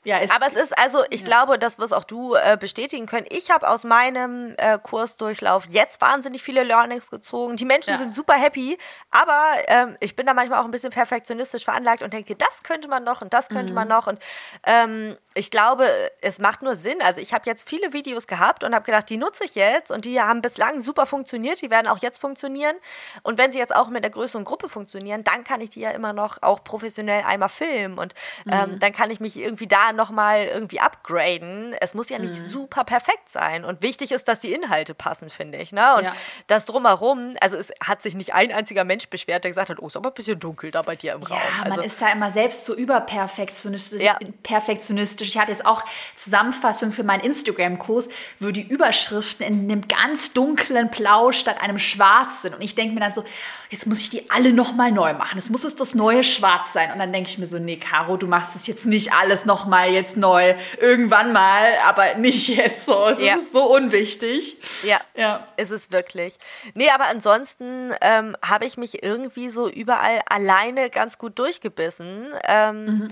[0.05, 1.27] Ja, Aber es ist also, ich ja.
[1.27, 3.27] glaube, das wirst auch du äh, bestätigen können.
[3.31, 7.57] Ich habe aus meinem äh, Kursdurchlauf jetzt wahnsinnig viele Learnings gezogen.
[7.57, 7.99] Die Menschen ja.
[7.99, 8.77] sind super happy,
[9.11, 12.89] aber ähm, ich bin da manchmal auch ein bisschen perfektionistisch veranlagt und denke, das könnte
[12.89, 13.75] man noch und das könnte mhm.
[13.75, 14.07] man noch.
[14.07, 14.19] Und
[14.65, 15.87] ähm, ich glaube,
[16.23, 16.97] es macht nur Sinn.
[17.03, 20.07] Also ich habe jetzt viele Videos gehabt und habe gedacht, die nutze ich jetzt und
[20.07, 22.75] die haben bislang super funktioniert, die werden auch jetzt funktionieren.
[23.23, 25.91] Und wenn sie jetzt auch mit der größeren Gruppe funktionieren, dann kann ich die ja
[25.91, 28.15] immer noch auch professionell einmal filmen und
[28.51, 28.79] ähm, mhm.
[28.79, 31.75] dann kann ich mich irgendwie da nochmal irgendwie upgraden.
[31.81, 32.43] Es muss ja nicht mhm.
[32.43, 33.67] super perfekt sein.
[33.67, 35.71] Und wichtig ist, dass die Inhalte passen, finde ich.
[35.71, 35.85] Ne?
[35.99, 36.17] Und ja.
[36.47, 39.87] das drumherum, also es hat sich nicht ein einziger Mensch beschwert, der gesagt hat, oh,
[39.89, 41.37] ist aber ein bisschen dunkel da bei dir im Raum.
[41.37, 44.03] Ja, also, man ist da immer selbst so überperfektionistisch.
[44.03, 44.19] Ja.
[44.43, 45.26] Perfektionistisch.
[45.27, 45.85] Ich hatte jetzt auch
[46.17, 48.09] Zusammenfassung für meinen Instagram-Kurs,
[48.41, 52.55] wo die Überschriften in einem ganz dunklen Blau statt einem Schwarz sind.
[52.55, 53.25] Und ich denke mir dann so,
[53.71, 55.39] jetzt muss ich die alle nochmal neu machen.
[55.39, 56.93] Es muss es das neue Schwarz sein.
[56.93, 59.91] Und dann denke ich mir so, nee, Caro, du machst es jetzt nicht alles nochmal
[59.91, 60.55] jetzt neu.
[60.81, 63.11] Irgendwann mal, aber nicht jetzt so.
[63.11, 63.35] Das ja.
[63.35, 64.57] ist so unwichtig.
[64.83, 66.39] Ja, ja, ist es wirklich.
[66.75, 72.29] Nee, aber ansonsten ähm, habe ich mich irgendwie so überall alleine ganz gut durchgebissen.
[72.47, 73.09] Ähm, mhm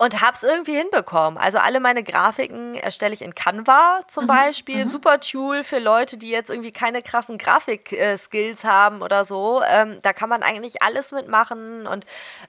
[0.00, 1.38] und hab's irgendwie hinbekommen.
[1.38, 4.86] Also alle meine Grafiken erstelle ich in Canva zum mhm, Beispiel.
[4.86, 4.88] Mhm.
[4.88, 9.60] Super Tool für Leute, die jetzt irgendwie keine krassen Grafik-Skills haben oder so.
[9.70, 12.06] Ähm, da kann man eigentlich alles mitmachen und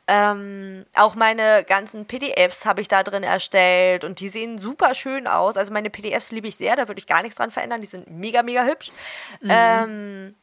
[0.08, 5.28] ähm, auch meine ganzen PDFs habe ich da drin erstellt und die sehen super schön
[5.28, 5.58] aus.
[5.58, 7.82] Also meine PDFs liebe ich sehr, da würde ich gar nichts dran verändern.
[7.82, 8.94] Die sind mega, mega hübsch.
[9.42, 9.50] Mhm.
[9.52, 10.36] Ähm,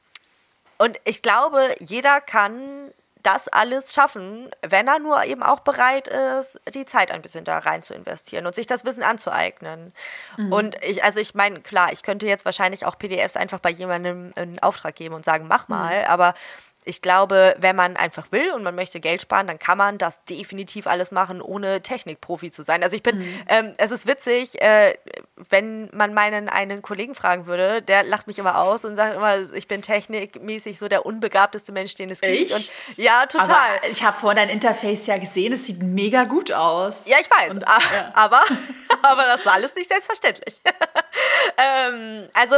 [0.77, 2.93] und ich glaube, jeder kann
[3.23, 7.59] das alles schaffen, wenn er nur eben auch bereit ist, die Zeit ein bisschen da
[7.59, 9.93] rein zu investieren und sich das Wissen anzueignen.
[10.37, 10.53] Mhm.
[10.53, 14.33] Und ich, also ich meine, klar, ich könnte jetzt wahrscheinlich auch PDFs einfach bei jemandem
[14.37, 16.09] in Auftrag geben und sagen, mach mal, mhm.
[16.09, 16.35] aber
[16.89, 20.25] ich glaube, wenn man einfach will und man möchte Geld sparen, dann kann man das
[20.25, 22.83] definitiv alles machen, ohne Technikprofi zu sein.
[22.83, 23.43] Also ich bin, mhm.
[23.49, 24.95] ähm, es ist witzig, äh,
[25.51, 29.37] wenn man meinen einen Kollegen fragen würde, der lacht mich immer aus und sagt immer,
[29.53, 32.49] ich bin technikmäßig so der unbegabteste Mensch, den es Echt?
[32.49, 32.53] gibt.
[32.53, 33.51] Und, ja, total.
[33.51, 37.07] Aber ich habe vor dein Interface ja gesehen, es sieht mega gut aus.
[37.07, 38.11] Ja, ich weiß, und, ja.
[38.15, 38.41] aber,
[39.03, 40.61] aber das ist alles nicht selbstverständlich.
[41.59, 42.57] ähm, also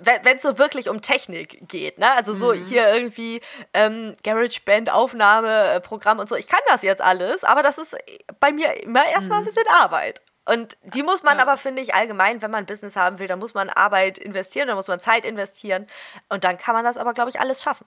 [0.00, 2.10] wenn es so wirklich um Technik geht, ne?
[2.12, 2.64] Also so mhm.
[2.66, 3.40] hier irgendwie
[3.72, 6.36] ähm, GarageBand Aufnahmeprogramm und so.
[6.36, 7.96] Ich kann das jetzt alles, aber das ist
[8.40, 9.44] bei mir immer erstmal mhm.
[9.44, 10.20] ein bisschen Arbeit.
[10.46, 11.42] Und die muss man ja.
[11.42, 14.76] aber, finde ich, allgemein, wenn man Business haben will, dann muss man Arbeit investieren, dann
[14.76, 15.86] muss man Zeit investieren.
[16.28, 17.86] Und dann kann man das aber, glaube ich, alles schaffen.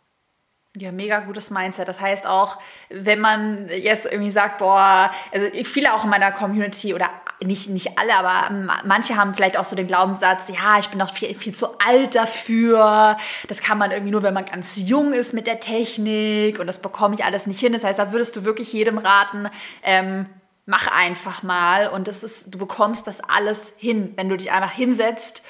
[0.79, 1.87] Ja, mega gutes Mindset.
[1.87, 2.59] Das heißt auch,
[2.89, 7.09] wenn man jetzt irgendwie sagt, boah, also viele auch in meiner Community oder
[7.43, 8.53] nicht, nicht alle, aber
[8.83, 12.13] manche haben vielleicht auch so den Glaubenssatz, ja, ich bin noch viel, viel zu alt
[12.13, 13.17] dafür.
[13.47, 16.79] Das kann man irgendwie nur, wenn man ganz jung ist mit der Technik und das
[16.79, 17.73] bekomme ich alles nicht hin.
[17.73, 19.49] Das heißt, da würdest du wirklich jedem raten,
[19.81, 20.27] ähm,
[20.67, 24.73] mach einfach mal und das ist, du bekommst das alles hin, wenn du dich einfach
[24.73, 25.41] hinsetzt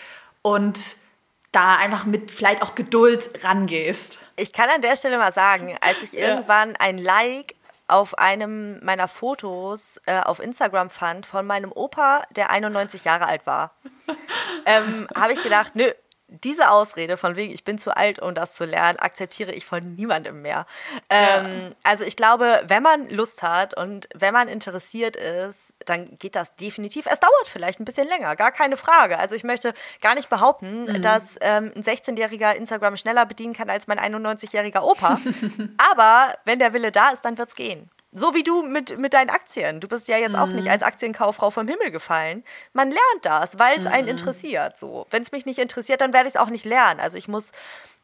[0.42, 0.96] und
[1.52, 4.20] da einfach mit vielleicht auch Geduld rangehst.
[4.40, 6.30] Ich kann an der Stelle mal sagen, als ich ja.
[6.30, 7.56] irgendwann ein Like
[7.88, 13.46] auf einem meiner Fotos äh, auf Instagram fand von meinem Opa, der 91 Jahre alt
[13.46, 13.72] war,
[14.66, 15.92] ähm, habe ich gedacht, nö,
[16.30, 19.96] diese Ausrede von wegen, ich bin zu alt, um das zu lernen, akzeptiere ich von
[19.96, 20.66] niemandem mehr.
[21.10, 21.76] Ähm, ja.
[21.84, 26.54] Also ich glaube, wenn man Lust hat und wenn man interessiert ist, dann geht das
[26.56, 27.06] definitiv.
[27.06, 29.18] Es dauert vielleicht ein bisschen länger, gar keine Frage.
[29.20, 31.02] Also ich möchte gar nicht behaupten, mhm.
[31.02, 35.20] dass ähm, ein 16-jähriger Instagram schneller bedienen kann als mein 91-jähriger Opa.
[35.92, 37.90] Aber wenn der Wille da ist, dann wird es gehen.
[38.12, 39.80] So wie du mit, mit deinen Aktien.
[39.80, 40.40] Du bist ja jetzt mhm.
[40.40, 40.72] auch nicht mhm.
[40.72, 42.44] als Aktienkauffrau vom Himmel gefallen.
[42.74, 43.92] Man lernt das, weil es mhm.
[43.92, 44.78] einen interessiert.
[44.78, 45.06] So.
[45.10, 47.00] Wenn es mich nicht interessiert, dann werde ich es auch nicht lernen.
[47.00, 47.52] Also ich muss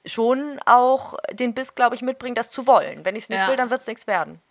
[0.06, 3.06] schon auch den Biss, glaube ich, mitbringen, das zu wollen.
[3.06, 3.48] Wenn ich es nicht ja.
[3.48, 4.42] will, dann wird es nichts werden.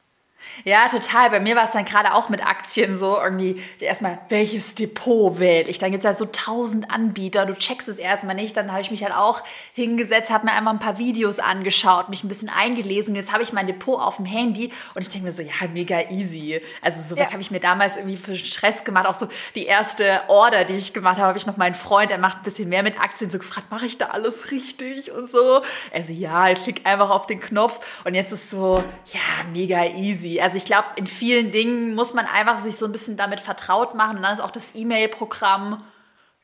[0.65, 1.31] Ja, total.
[1.31, 5.69] Bei mir war es dann gerade auch mit Aktien so irgendwie erstmal, welches Depot wähle
[5.69, 5.79] ich?
[5.79, 8.57] Dann gibt es ja so tausend Anbieter, du checkst es erstmal nicht.
[8.57, 9.43] Dann habe ich mich halt auch
[9.75, 13.43] hingesetzt, habe mir einmal ein paar Videos angeschaut, mich ein bisschen eingelesen und jetzt habe
[13.43, 16.61] ich mein Depot auf dem Handy und ich denke mir so, ja, mega easy.
[16.81, 17.33] Also sowas ja.
[17.33, 19.07] habe ich mir damals irgendwie für Stress gemacht.
[19.07, 22.19] Auch so die erste Order, die ich gemacht habe, habe ich noch meinen Freund, der
[22.19, 25.63] macht ein bisschen mehr mit Aktien, so gefragt, mache ich da alles richtig und so.
[25.93, 28.83] Also ja, ich klicke einfach auf den Knopf und jetzt ist so,
[29.13, 29.21] ja,
[29.53, 30.32] mega easy.
[30.41, 33.95] Also ich glaube, in vielen Dingen muss man einfach sich so ein bisschen damit vertraut
[33.95, 34.17] machen.
[34.17, 35.83] Und dann ist auch das E-Mail-Programm,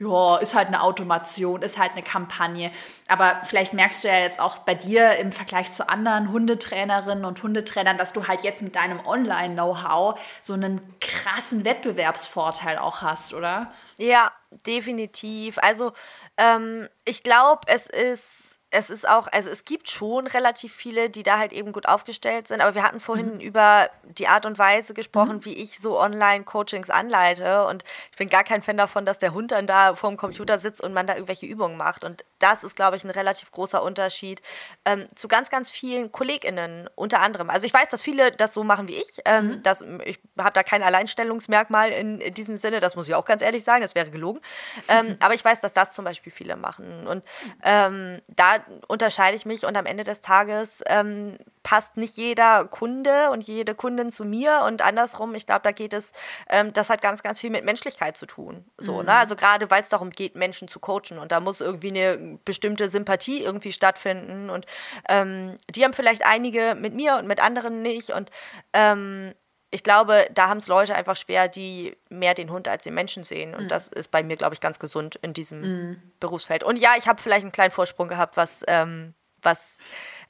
[0.01, 2.70] ja, ist halt eine Automation, ist halt eine Kampagne.
[3.09, 7.43] Aber vielleicht merkst du ja jetzt auch bei dir im Vergleich zu anderen Hundetrainerinnen und
[7.43, 13.72] Hundetrainern, dass du halt jetzt mit deinem Online-Know-how so einen krassen Wettbewerbsvorteil auch hast, oder?
[13.99, 14.30] Ja,
[14.66, 15.59] definitiv.
[15.59, 15.93] Also
[16.36, 18.38] ähm, ich glaube, es ist
[18.70, 22.48] es ist auch, also es gibt schon relativ viele, die da halt eben gut aufgestellt
[22.48, 23.40] sind, aber wir hatten vorhin mhm.
[23.40, 25.44] über die Art und Weise gesprochen, mhm.
[25.46, 29.52] wie ich so Online-Coachings anleite und ich bin gar kein Fan davon, dass der Hund
[29.52, 32.96] dann da vorm Computer sitzt und man da irgendwelche Übungen macht und das ist, glaube
[32.96, 34.42] ich, ein relativ großer Unterschied
[34.84, 37.48] ähm, zu ganz, ganz vielen KollegInnen unter anderem.
[37.48, 39.62] Also ich weiß, dass viele das so machen wie ich, ähm, mhm.
[39.62, 43.40] das, ich habe da kein Alleinstellungsmerkmal in, in, diesem Sinne, das muss ich auch ganz
[43.40, 44.40] ehrlich sagen, das wäre gelogen,
[44.88, 47.24] ähm, aber ich weiß, dass das zum Beispiel viele machen und
[47.64, 48.20] ähm,
[48.59, 53.42] da unterscheide ich mich und am Ende des Tages ähm, passt nicht jeder Kunde und
[53.44, 56.12] jede Kundin zu mir und andersrum, ich glaube, da geht es,
[56.48, 58.64] ähm, das hat ganz, ganz viel mit Menschlichkeit zu tun.
[58.78, 58.98] So, ne?
[59.00, 59.06] mhm.
[59.06, 59.14] ne?
[59.14, 62.88] Also gerade weil es darum geht, Menschen zu coachen und da muss irgendwie eine bestimmte
[62.88, 64.66] Sympathie irgendwie stattfinden und
[65.09, 68.30] ähm, die haben vielleicht einige mit mir und mit anderen nicht und
[68.72, 69.34] ähm,
[69.70, 73.22] ich glaube, da haben es Leute einfach schwer, die mehr den Hund als den Menschen
[73.22, 73.54] sehen.
[73.54, 73.68] Und mhm.
[73.68, 76.02] das ist bei mir, glaube ich, ganz gesund in diesem mhm.
[76.20, 76.64] Berufsfeld.
[76.64, 79.12] Und ja, ich habe vielleicht einen kleinen Vorsprung gehabt, was, ähm,
[79.42, 79.78] was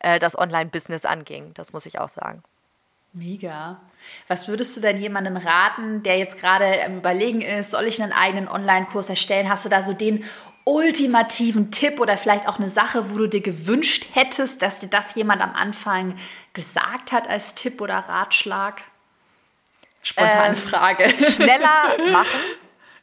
[0.00, 1.54] äh, das Online-Business anging.
[1.54, 2.42] Das muss ich auch sagen.
[3.12, 3.80] Mega.
[4.26, 8.12] Was würdest du denn jemandem raten, der jetzt gerade im Überlegen ist, soll ich einen
[8.12, 9.48] eigenen Online-Kurs erstellen?
[9.48, 10.24] Hast du da so den
[10.64, 15.14] ultimativen Tipp oder vielleicht auch eine Sache, wo du dir gewünscht hättest, dass dir das
[15.14, 16.18] jemand am Anfang
[16.52, 18.82] gesagt hat als Tipp oder Ratschlag?
[20.02, 21.08] Spontane ähm, Frage.
[21.22, 22.40] Schneller machen.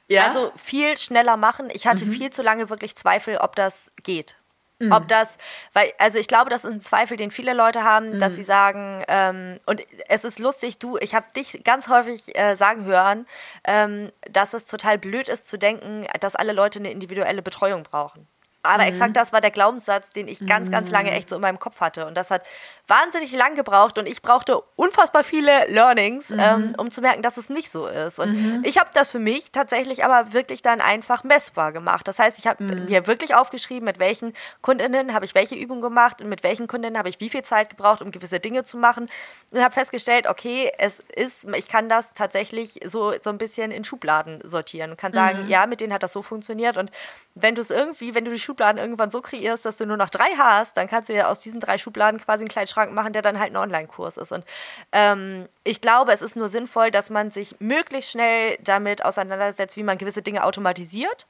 [0.08, 0.28] Ja?
[0.28, 1.70] Also viel schneller machen.
[1.72, 2.12] Ich hatte mhm.
[2.12, 4.36] viel zu lange wirklich Zweifel, ob das geht.
[4.80, 4.92] Mhm.
[4.92, 5.38] Ob das,
[5.74, 8.20] weil, also ich glaube, das ist ein Zweifel, den viele Leute haben, mhm.
[8.20, 12.56] dass sie sagen, ähm, und es ist lustig, du, ich habe dich ganz häufig äh,
[12.56, 13.26] sagen hören,
[13.66, 18.28] ähm, dass es total blöd ist zu denken, dass alle Leute eine individuelle Betreuung brauchen.
[18.66, 18.90] Aber mhm.
[18.90, 21.18] exakt das war der Glaubenssatz, den ich ganz, ganz lange mhm.
[21.18, 22.06] echt so in meinem Kopf hatte.
[22.06, 22.44] Und das hat
[22.88, 26.40] wahnsinnig lang gebraucht und ich brauchte unfassbar viele Learnings, mhm.
[26.40, 28.20] ähm, um zu merken, dass es nicht so ist.
[28.20, 28.62] Und mhm.
[28.64, 32.08] ich habe das für mich tatsächlich aber wirklich dann einfach messbar gemacht.
[32.08, 32.86] Das heißt, ich habe mhm.
[32.86, 36.98] mir wirklich aufgeschrieben, mit welchen Kundinnen habe ich welche Übungen gemacht und mit welchen Kundinnen
[36.98, 39.10] habe ich wie viel Zeit gebraucht, um gewisse Dinge zu machen.
[39.52, 43.84] Und habe festgestellt, okay, es ist, ich kann das tatsächlich so, so ein bisschen in
[43.84, 45.50] Schubladen sortieren und kann sagen, mhm.
[45.50, 46.78] ja, mit denen hat das so funktioniert.
[46.78, 46.92] Und
[47.34, 49.98] wenn du es irgendwie, wenn du die Schubladen Schubladen irgendwann so kreierst, dass du nur
[49.98, 52.94] noch drei hast, dann kannst du ja aus diesen drei Schubladen quasi einen kleinen Schrank
[52.94, 54.32] machen, der dann halt ein Online-Kurs ist.
[54.32, 54.46] Und
[54.94, 59.84] ähm, ich glaube, es ist nur sinnvoll, dass man sich möglichst schnell damit auseinandersetzt, wie
[59.84, 61.28] man gewisse Dinge automatisiert.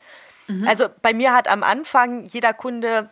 [0.47, 0.67] Mhm.
[0.67, 3.09] Also bei mir hat am Anfang jeder Kunde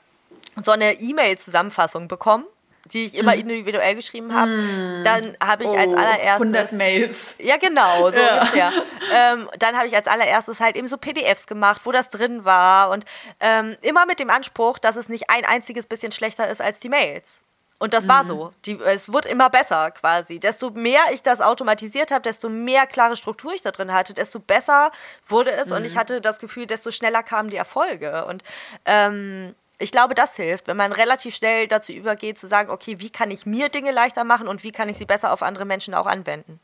[0.62, 2.46] so eine E-Mail-Zusammenfassung bekommen
[2.86, 3.42] die ich immer mhm.
[3.42, 4.52] individuell geschrieben habe.
[4.52, 5.04] Mhm.
[5.04, 7.36] Dann habe ich oh, als allererstes 100 Mails.
[7.40, 8.40] Ja, genau, so ja.
[8.40, 8.72] ungefähr.
[9.14, 12.90] Ähm, dann habe ich als allererstes halt eben so PDFs gemacht, wo das drin war
[12.92, 13.06] und
[13.40, 16.90] ähm, immer mit dem Anspruch, dass es nicht ein einziges bisschen schlechter ist als die
[16.90, 17.44] Mails.
[17.80, 18.10] Und das mhm.
[18.10, 18.54] war so.
[18.66, 20.40] Die, es wird immer besser quasi.
[20.40, 24.40] Desto mehr ich das automatisiert habe, desto mehr klare Struktur ich da drin hatte, desto
[24.40, 24.92] besser
[25.28, 25.70] wurde es.
[25.70, 26.00] Und ich mhm.
[26.00, 28.26] hatte das Gefühl, desto schneller kamen die Erfolge.
[28.26, 28.42] Und
[28.86, 29.54] ähm,
[29.84, 33.30] ich glaube, das hilft, wenn man relativ schnell dazu übergeht, zu sagen, okay, wie kann
[33.32, 36.06] ich mir Dinge leichter machen und wie kann ich sie besser auf andere Menschen auch
[36.06, 36.60] anwenden.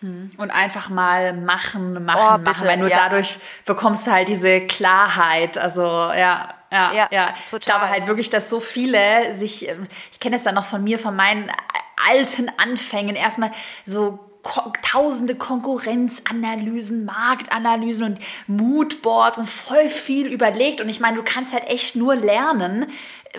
[0.00, 0.30] Hm.
[0.38, 2.66] Und einfach mal machen, machen, oh, machen.
[2.66, 2.96] Weil nur ja.
[2.96, 5.58] dadurch bekommst du halt diese Klarheit.
[5.58, 7.34] Also ja, ja, ja, ja.
[7.44, 7.58] Total.
[7.58, 10.82] Ich glaube halt wirklich, dass so viele sich, ähm, ich kenne es ja noch von
[10.82, 11.50] mir, von meinen
[12.08, 13.52] alten Anfängen, erstmal
[13.84, 14.31] so
[14.82, 20.80] tausende Konkurrenzanalysen, Marktanalysen und Moodboards und voll viel überlegt.
[20.80, 22.86] Und ich meine, du kannst halt echt nur lernen,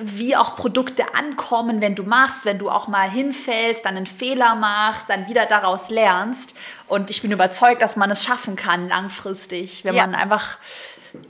[0.01, 4.55] wie auch Produkte ankommen, wenn du machst, wenn du auch mal hinfällst, dann einen Fehler
[4.55, 6.55] machst, dann wieder daraus lernst.
[6.87, 10.07] Und ich bin überzeugt, dass man es schaffen kann langfristig, wenn ja.
[10.07, 10.57] man einfach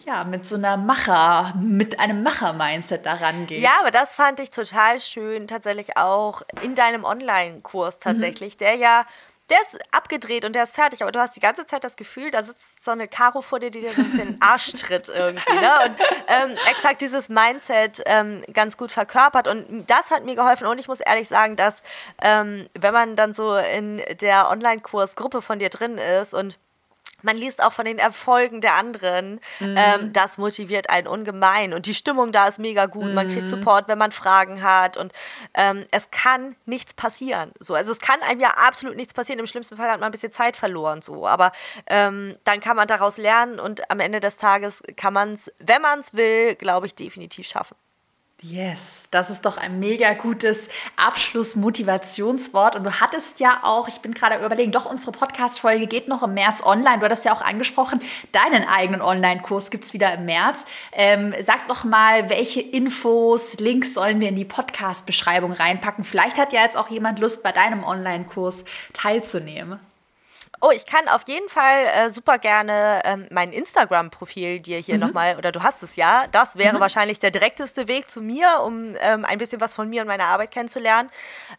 [0.06, 3.60] ja, mit so einer Macher, mit einem Macher-Mindset daran geht.
[3.60, 8.60] Ja, aber das fand ich total schön, tatsächlich auch in deinem Online-Kurs tatsächlich, mhm.
[8.60, 9.06] der ja
[9.50, 12.32] der ist abgedreht und der ist fertig, aber du hast die ganze Zeit das Gefühl,
[12.32, 15.10] da sitzt so eine Karo vor dir, die dir so ein bisschen den Arsch tritt
[15.10, 15.54] irgendwie.
[15.54, 15.70] Ne?
[15.86, 19.48] Und ähm, exakt dieses Mindset ähm, ganz gut verkörpert.
[19.48, 20.68] Und das hat mir geholfen.
[20.68, 21.82] Und ich muss ehrlich sagen, dass
[22.22, 26.58] ähm, wenn man dann so in der Online-Kursgruppe von dir drin ist und
[27.24, 29.40] man liest auch von den Erfolgen der anderen.
[29.60, 29.76] Mhm.
[29.78, 31.74] Ähm, das motiviert einen ungemein.
[31.74, 33.06] Und die Stimmung da ist mega gut.
[33.06, 33.14] Mhm.
[33.14, 33.48] Man kriegt mhm.
[33.48, 34.98] Support, wenn man Fragen hat.
[34.98, 35.12] Und
[35.54, 37.52] ähm, es kann nichts passieren.
[37.60, 39.40] So, also es kann einem ja absolut nichts passieren.
[39.40, 41.02] Im schlimmsten Fall hat man ein bisschen Zeit verloren.
[41.02, 41.28] So.
[41.28, 41.52] Aber
[41.88, 45.82] ähm, dann kann man daraus lernen und am Ende des Tages kann man es, wenn
[45.82, 47.76] man es will, glaube ich, definitiv schaffen.
[48.46, 50.68] Yes, das ist doch ein mega gutes
[50.98, 52.76] Abschlussmotivationswort.
[52.76, 56.34] Und du hattest ja auch, ich bin gerade überlegen, doch unsere Podcast-Folge geht noch im
[56.34, 57.00] März online.
[57.00, 58.02] Du hattest ja auch angesprochen,
[58.34, 60.66] deinen eigenen Online-Kurs gibt es wieder im März.
[60.92, 66.04] Ähm, sag doch mal, welche Infos, Links sollen wir in die Podcast-Beschreibung reinpacken?
[66.04, 69.80] Vielleicht hat ja jetzt auch jemand Lust, bei deinem Online-Kurs teilzunehmen.
[70.66, 75.02] Oh, ich kann auf jeden Fall äh, super gerne ähm, mein Instagram-Profil dir hier mhm.
[75.02, 76.80] nochmal, oder du hast es ja, das wäre mhm.
[76.80, 80.24] wahrscheinlich der direkteste Weg zu mir, um ähm, ein bisschen was von mir und meiner
[80.28, 81.10] Arbeit kennenzulernen.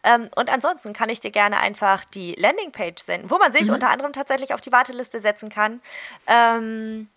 [0.03, 3.75] Ähm, und ansonsten kann ich dir gerne einfach die Landingpage senden, wo man sich mhm.
[3.75, 5.81] unter anderem tatsächlich auf die Warteliste setzen kann.
[6.25, 7.07] Ähm,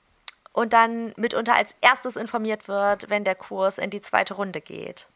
[0.52, 5.06] und dann mitunter als erstes informiert wird, wenn der Kurs in die zweite Runde geht.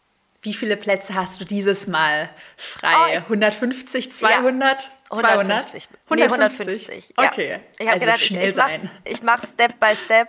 [0.41, 2.95] Wie viele Plätze hast du dieses Mal frei?
[2.95, 4.83] Oh, 150, 200?
[4.83, 4.89] Ja.
[5.13, 5.89] 150.
[6.09, 6.09] 200?
[6.09, 6.09] 150.
[6.11, 7.15] Nee, 150.
[7.19, 7.29] Ja.
[7.29, 7.61] Okay.
[7.79, 10.29] Ich habe also gedacht, ich, ich mache Step by Step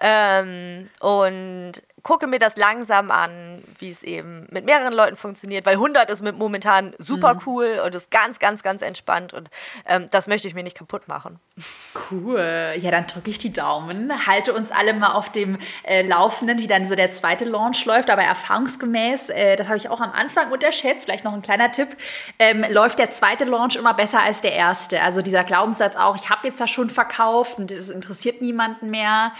[0.00, 1.72] ähm, und
[2.08, 6.22] gucke mir das langsam an, wie es eben mit mehreren Leuten funktioniert, weil 100 ist
[6.22, 7.40] mit momentan super mhm.
[7.44, 9.50] cool und ist ganz, ganz, ganz entspannt und
[9.86, 11.38] ähm, das möchte ich mir nicht kaputt machen.
[12.10, 12.76] Cool.
[12.78, 16.66] Ja, dann drücke ich die Daumen, halte uns alle mal auf dem äh, Laufenden, wie
[16.66, 20.50] dann so der zweite Launch läuft, aber erfahrungsgemäß, äh, das habe ich auch am Anfang
[20.50, 21.94] unterschätzt, vielleicht noch ein kleiner Tipp,
[22.38, 25.02] ähm, läuft der zweite Launch immer besser als der erste.
[25.02, 29.32] Also dieser Glaubenssatz auch, ich habe jetzt da schon verkauft und es interessiert niemanden mehr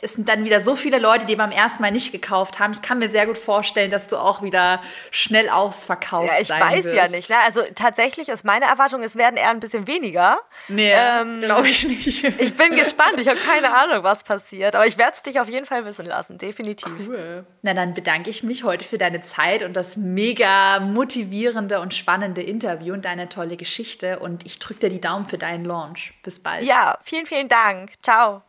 [0.00, 2.72] es sind dann wieder so viele Leute, die beim ersten Mal nicht gekauft haben.
[2.72, 4.80] Ich kann mir sehr gut vorstellen, dass du auch wieder
[5.10, 6.96] schnell ausverkauft ja, ich weiß wirst.
[6.96, 7.30] ja nicht.
[7.30, 7.36] Ne?
[7.44, 10.38] Also tatsächlich ist meine Erwartung, es werden eher ein bisschen weniger.
[10.68, 12.24] Nee, ähm, glaube ich nicht.
[12.40, 13.20] ich bin gespannt.
[13.20, 14.74] Ich habe keine Ahnung, was passiert.
[14.74, 16.38] Aber ich werde es dich auf jeden Fall wissen lassen.
[16.38, 16.92] Definitiv.
[17.06, 17.44] Cool.
[17.62, 22.42] Na, dann bedanke ich mich heute für deine Zeit und das mega motivierende und spannende
[22.42, 24.18] Interview und deine tolle Geschichte.
[24.20, 26.14] Und ich drücke dir die Daumen für deinen Launch.
[26.22, 26.62] Bis bald.
[26.62, 27.92] Ja, vielen, vielen Dank.
[28.02, 28.42] Ciao.